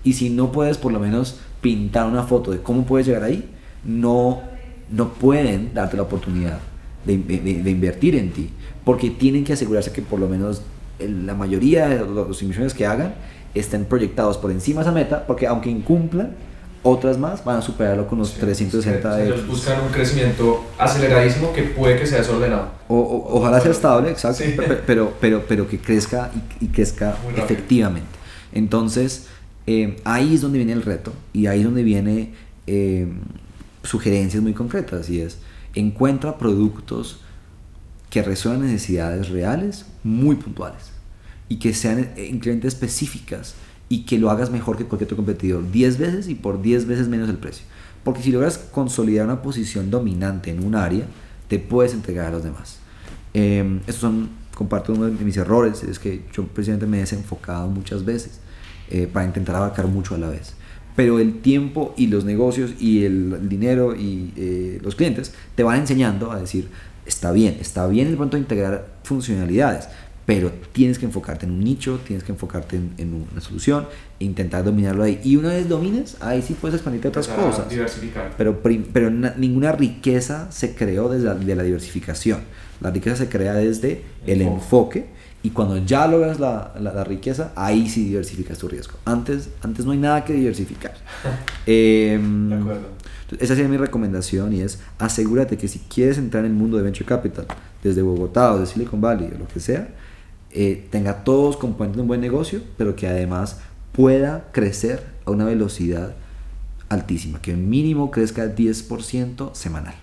Y 0.04 0.12
si 0.12 0.28
no 0.28 0.52
puedes 0.52 0.76
por 0.76 0.92
lo 0.92 1.00
menos 1.00 1.38
pintar 1.62 2.06
una 2.06 2.24
foto 2.24 2.50
de 2.50 2.60
cómo 2.60 2.84
puedes 2.84 3.06
llegar 3.06 3.22
ahí, 3.22 3.48
no, 3.82 4.42
no 4.90 5.14
pueden 5.14 5.72
darte 5.72 5.96
la 5.96 6.02
oportunidad 6.02 6.58
de, 7.06 7.16
de, 7.16 7.70
invertir 7.70 8.14
en 8.14 8.30
ti. 8.30 8.50
Porque 8.84 9.08
tienen 9.08 9.44
que 9.44 9.54
asegurarse 9.54 9.90
que 9.92 10.02
por 10.02 10.20
lo 10.20 10.28
menos 10.28 10.60
la 11.08 11.34
mayoría 11.34 11.88
de 11.88 11.98
los 12.06 12.42
inversiones 12.42 12.74
que 12.74 12.86
hagan 12.86 13.14
estén 13.54 13.84
proyectados 13.84 14.38
por 14.38 14.50
encima 14.50 14.80
de 14.80 14.88
esa 14.88 14.92
meta, 14.92 15.26
porque 15.26 15.46
aunque 15.46 15.70
incumplan, 15.70 16.34
otras 16.82 17.16
más 17.16 17.44
van 17.44 17.58
a 17.58 17.62
superarlo 17.62 18.08
con 18.08 18.18
los 18.18 18.34
360 18.34 19.16
de 19.16 19.26
ellos 19.26 19.46
buscan 19.46 19.80
un 19.82 19.92
crecimiento 19.92 20.64
aceleradísimo 20.78 21.52
que 21.52 21.62
puede 21.62 21.98
que 21.98 22.06
sea 22.06 22.18
desordenado. 22.18 22.70
O, 22.88 23.28
ojalá 23.30 23.60
sea 23.60 23.70
estable, 23.70 24.10
exacto, 24.10 24.42
pero, 24.86 25.12
pero, 25.20 25.44
pero 25.46 25.68
que 25.68 25.78
crezca 25.78 26.30
y, 26.60 26.66
crezca 26.68 27.16
efectivamente. 27.36 28.18
Entonces, 28.52 29.28
eh, 29.66 30.00
ahí 30.04 30.34
es 30.34 30.40
donde 30.40 30.58
viene 30.58 30.72
el 30.72 30.82
reto 30.82 31.12
y 31.32 31.46
ahí 31.46 31.60
es 31.60 31.64
donde 31.64 31.84
viene 31.84 32.34
eh, 32.66 33.06
sugerencias 33.84 34.42
muy 34.42 34.52
concretas 34.52 35.08
y 35.08 35.20
es 35.20 35.38
encuentra 35.74 36.36
productos 36.36 37.20
que 38.10 38.22
resuelvan 38.22 38.66
necesidades 38.66 39.30
reales 39.30 39.86
muy 40.02 40.34
puntuales 40.34 40.91
y 41.52 41.56
que 41.56 41.74
sean 41.74 42.12
en 42.16 42.38
clientes 42.38 42.72
específicas 42.72 43.54
y 43.90 44.06
que 44.06 44.18
lo 44.18 44.30
hagas 44.30 44.50
mejor 44.50 44.78
que 44.78 44.86
cualquier 44.86 45.04
otro 45.04 45.18
competidor 45.18 45.70
10 45.70 45.98
veces 45.98 46.28
y 46.28 46.34
por 46.34 46.62
10 46.62 46.86
veces 46.86 47.08
menos 47.08 47.28
el 47.28 47.36
precio. 47.36 47.66
Porque 48.04 48.22
si 48.22 48.32
logras 48.32 48.56
consolidar 48.56 49.26
una 49.26 49.42
posición 49.42 49.90
dominante 49.90 50.50
en 50.50 50.64
un 50.64 50.74
área, 50.74 51.04
te 51.48 51.58
puedes 51.58 51.92
entregar 51.92 52.28
a 52.28 52.30
los 52.30 52.42
demás. 52.42 52.78
Eh, 53.34 53.80
estos 53.80 53.96
son, 53.96 54.30
comparto 54.54 54.94
uno 54.94 55.10
de 55.10 55.24
mis 55.26 55.36
errores, 55.36 55.82
es 55.82 55.98
que 55.98 56.22
yo 56.32 56.46
precisamente 56.46 56.86
me 56.86 56.96
he 56.96 57.00
desenfocado 57.00 57.68
muchas 57.68 58.02
veces 58.02 58.40
eh, 58.88 59.06
para 59.06 59.26
intentar 59.26 59.54
abarcar 59.56 59.88
mucho 59.88 60.14
a 60.14 60.18
la 60.18 60.30
vez. 60.30 60.54
Pero 60.96 61.18
el 61.18 61.42
tiempo 61.42 61.92
y 61.98 62.06
los 62.06 62.24
negocios 62.24 62.72
y 62.80 63.04
el 63.04 63.46
dinero 63.46 63.94
y 63.94 64.32
eh, 64.36 64.80
los 64.82 64.94
clientes 64.94 65.34
te 65.54 65.64
van 65.64 65.80
enseñando 65.80 66.32
a 66.32 66.40
decir, 66.40 66.70
está 67.04 67.30
bien, 67.30 67.58
está 67.60 67.86
bien 67.88 68.08
el 68.08 68.16
pronto 68.16 68.38
integrar 68.38 68.88
funcionalidades, 69.02 69.88
pero 70.24 70.52
tienes 70.72 70.98
que 70.98 71.06
enfocarte 71.06 71.46
en 71.46 71.52
un 71.52 71.60
nicho, 71.60 72.00
tienes 72.06 72.24
que 72.24 72.32
enfocarte 72.32 72.76
en, 72.76 73.26
una 73.32 73.40
solución 73.40 73.86
e 74.20 74.24
intentar 74.24 74.64
dominarlo 74.64 75.02
ahí. 75.02 75.20
Y 75.24 75.36
una 75.36 75.48
vez 75.48 75.68
domines, 75.68 76.16
ahí 76.20 76.42
sí 76.42 76.54
puedes 76.54 76.74
expandirte 76.74 77.08
a 77.08 77.10
otras 77.10 77.28
cosas. 77.28 77.68
Diversificar. 77.68 78.34
Pero, 78.36 78.60
pero 78.60 79.10
ninguna 79.10 79.72
riqueza 79.72 80.50
se 80.52 80.74
creó 80.74 81.08
desde 81.08 81.26
la, 81.26 81.34
de 81.34 81.56
la 81.56 81.62
diversificación. 81.62 82.40
La 82.80 82.90
riqueza 82.90 83.16
se 83.16 83.28
crea 83.28 83.54
desde 83.54 84.04
el 84.26 84.42
enfoque 84.42 85.06
y 85.44 85.50
cuando 85.50 85.76
ya 85.78 86.06
logras 86.06 86.38
la, 86.38 86.72
la, 86.80 87.02
riqueza, 87.02 87.52
ahí 87.56 87.88
sí 87.88 88.04
diversificas 88.04 88.58
tu 88.58 88.68
riesgo. 88.68 88.94
Antes, 89.04 89.48
antes 89.60 89.84
no 89.84 89.90
hay 89.90 89.98
nada 89.98 90.24
que 90.24 90.32
diversificar. 90.34 90.94
Em, 91.66 92.48
de 92.48 92.54
acuerdo. 92.56 92.88
Esa 93.38 93.54
sería 93.54 93.68
mi 93.68 93.76
recomendación 93.78 94.52
y 94.52 94.60
es 94.60 94.80
asegúrate 94.98 95.56
que 95.56 95.66
si 95.66 95.78
quieres 95.78 96.18
entrar 96.18 96.44
en 96.44 96.52
el 96.52 96.56
mundo 96.56 96.76
de 96.76 96.82
Venture 96.82 97.06
Capital, 97.06 97.46
desde 97.82 98.02
Bogotá 98.02 98.52
o 98.52 98.58
de 98.58 98.66
Silicon 98.66 99.00
Valley 99.00 99.30
o 99.34 99.38
lo 99.38 99.48
que 99.48 99.58
sea, 99.58 99.88
eh, 100.52 100.86
tenga 100.90 101.24
todos 101.24 101.56
componentes 101.56 101.96
de 101.96 102.02
un 102.02 102.08
buen 102.08 102.20
negocio, 102.20 102.60
pero 102.76 102.94
que 102.94 103.06
además 103.06 103.60
pueda 103.92 104.48
crecer 104.52 105.04
a 105.24 105.30
una 105.30 105.44
velocidad 105.44 106.14
altísima, 106.88 107.40
que 107.40 107.54
mínimo 107.54 108.10
crezca 108.10 108.54
10% 108.54 109.54
semanal. 109.54 109.94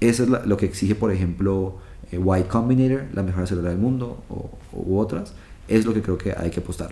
Eso 0.00 0.24
es 0.24 0.28
lo 0.28 0.56
que 0.56 0.66
exige, 0.66 0.94
por 0.94 1.12
ejemplo, 1.12 1.78
eh, 2.12 2.18
Y 2.18 2.42
Combinator, 2.44 3.06
la 3.14 3.22
mejor 3.22 3.44
aceleradora 3.44 3.72
del 3.72 3.80
mundo, 3.80 4.22
o, 4.28 4.50
u 4.72 4.98
otras. 4.98 5.32
Es 5.68 5.86
lo 5.86 5.94
que 5.94 6.02
creo 6.02 6.18
que 6.18 6.34
hay 6.36 6.50
que 6.50 6.60
apostar. 6.60 6.90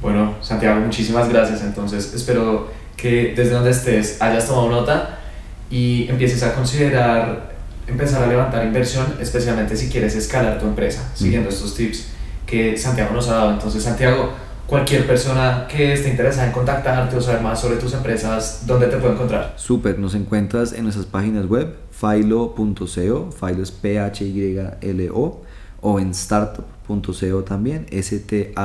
Bueno, 0.00 0.34
Santiago, 0.40 0.80
muchísimas 0.80 1.28
gracias. 1.28 1.62
Entonces, 1.62 2.14
espero 2.14 2.68
que 2.96 3.34
desde 3.36 3.50
donde 3.50 3.70
estés 3.70 4.20
hayas 4.20 4.46
tomado 4.46 4.70
nota 4.70 5.18
y 5.70 6.08
empieces 6.08 6.42
a 6.42 6.54
considerar 6.54 7.51
empezar 7.86 8.22
a 8.22 8.26
levantar 8.26 8.64
inversión, 8.64 9.06
especialmente 9.20 9.76
si 9.76 9.88
quieres 9.88 10.14
escalar 10.14 10.58
tu 10.58 10.66
empresa, 10.66 11.10
siguiendo 11.14 11.48
estos 11.48 11.74
tips 11.74 12.08
que 12.46 12.76
Santiago 12.76 13.14
nos 13.14 13.28
ha 13.28 13.34
dado. 13.34 13.52
Entonces, 13.52 13.82
Santiago, 13.82 14.32
cualquier 14.66 15.06
persona 15.06 15.66
que 15.68 15.92
esté 15.92 16.10
interesada 16.10 16.46
en 16.46 16.52
contactarte 16.52 17.16
o 17.16 17.20
saber 17.20 17.42
más 17.42 17.60
sobre 17.60 17.76
tus 17.76 17.92
empresas, 17.94 18.62
¿dónde 18.66 18.86
te 18.86 18.96
puede 18.96 19.14
encontrar? 19.14 19.54
Súper, 19.56 19.98
nos 19.98 20.14
encuentras 20.14 20.72
en 20.72 20.84
nuestras 20.84 21.06
páginas 21.06 21.46
web, 21.46 21.74
filo.co, 21.90 22.84
filo 22.84 23.62
es 23.62 23.70
P-H-Y-L-O, 23.70 25.42
o 25.80 26.00
en 26.00 26.10
startup.co 26.10 27.42
también, 27.44 27.86
S-T-A-R-T-O-P.co. 27.90 28.56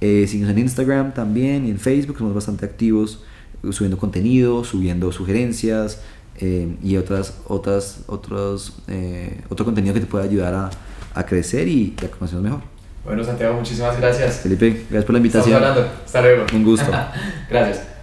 Eh, 0.00 0.26
síguenos 0.26 0.50
en 0.52 0.58
Instagram 0.58 1.14
también 1.14 1.66
y 1.66 1.70
en 1.70 1.78
Facebook, 1.78 2.18
somos 2.18 2.34
bastante 2.34 2.66
activos 2.66 3.22
subiendo 3.72 3.98
contenido, 3.98 4.64
subiendo 4.64 5.12
sugerencias 5.12 6.00
eh, 6.36 6.76
y 6.82 6.96
otras, 6.96 7.38
otras, 7.46 8.00
otros, 8.06 8.74
eh, 8.88 9.40
otro 9.48 9.64
contenido 9.64 9.94
que 9.94 10.00
te 10.00 10.06
pueda 10.06 10.24
ayudar 10.24 10.54
a, 10.54 10.70
a 11.14 11.26
crecer 11.26 11.68
y 11.68 11.94
a 12.04 12.08
conocernos 12.08 12.42
mejor. 12.42 12.60
Bueno, 13.04 13.22
Santiago, 13.22 13.54
muchísimas 13.54 13.98
gracias. 14.00 14.40
Felipe, 14.40 14.70
gracias 14.70 15.04
por 15.04 15.12
la 15.12 15.18
invitación. 15.18 15.56
Estamos 15.56 15.76
hablando. 15.76 16.02
Hasta 16.04 16.22
luego. 16.22 16.46
Un 16.54 16.64
gusto. 16.64 16.90
gracias. 17.50 17.93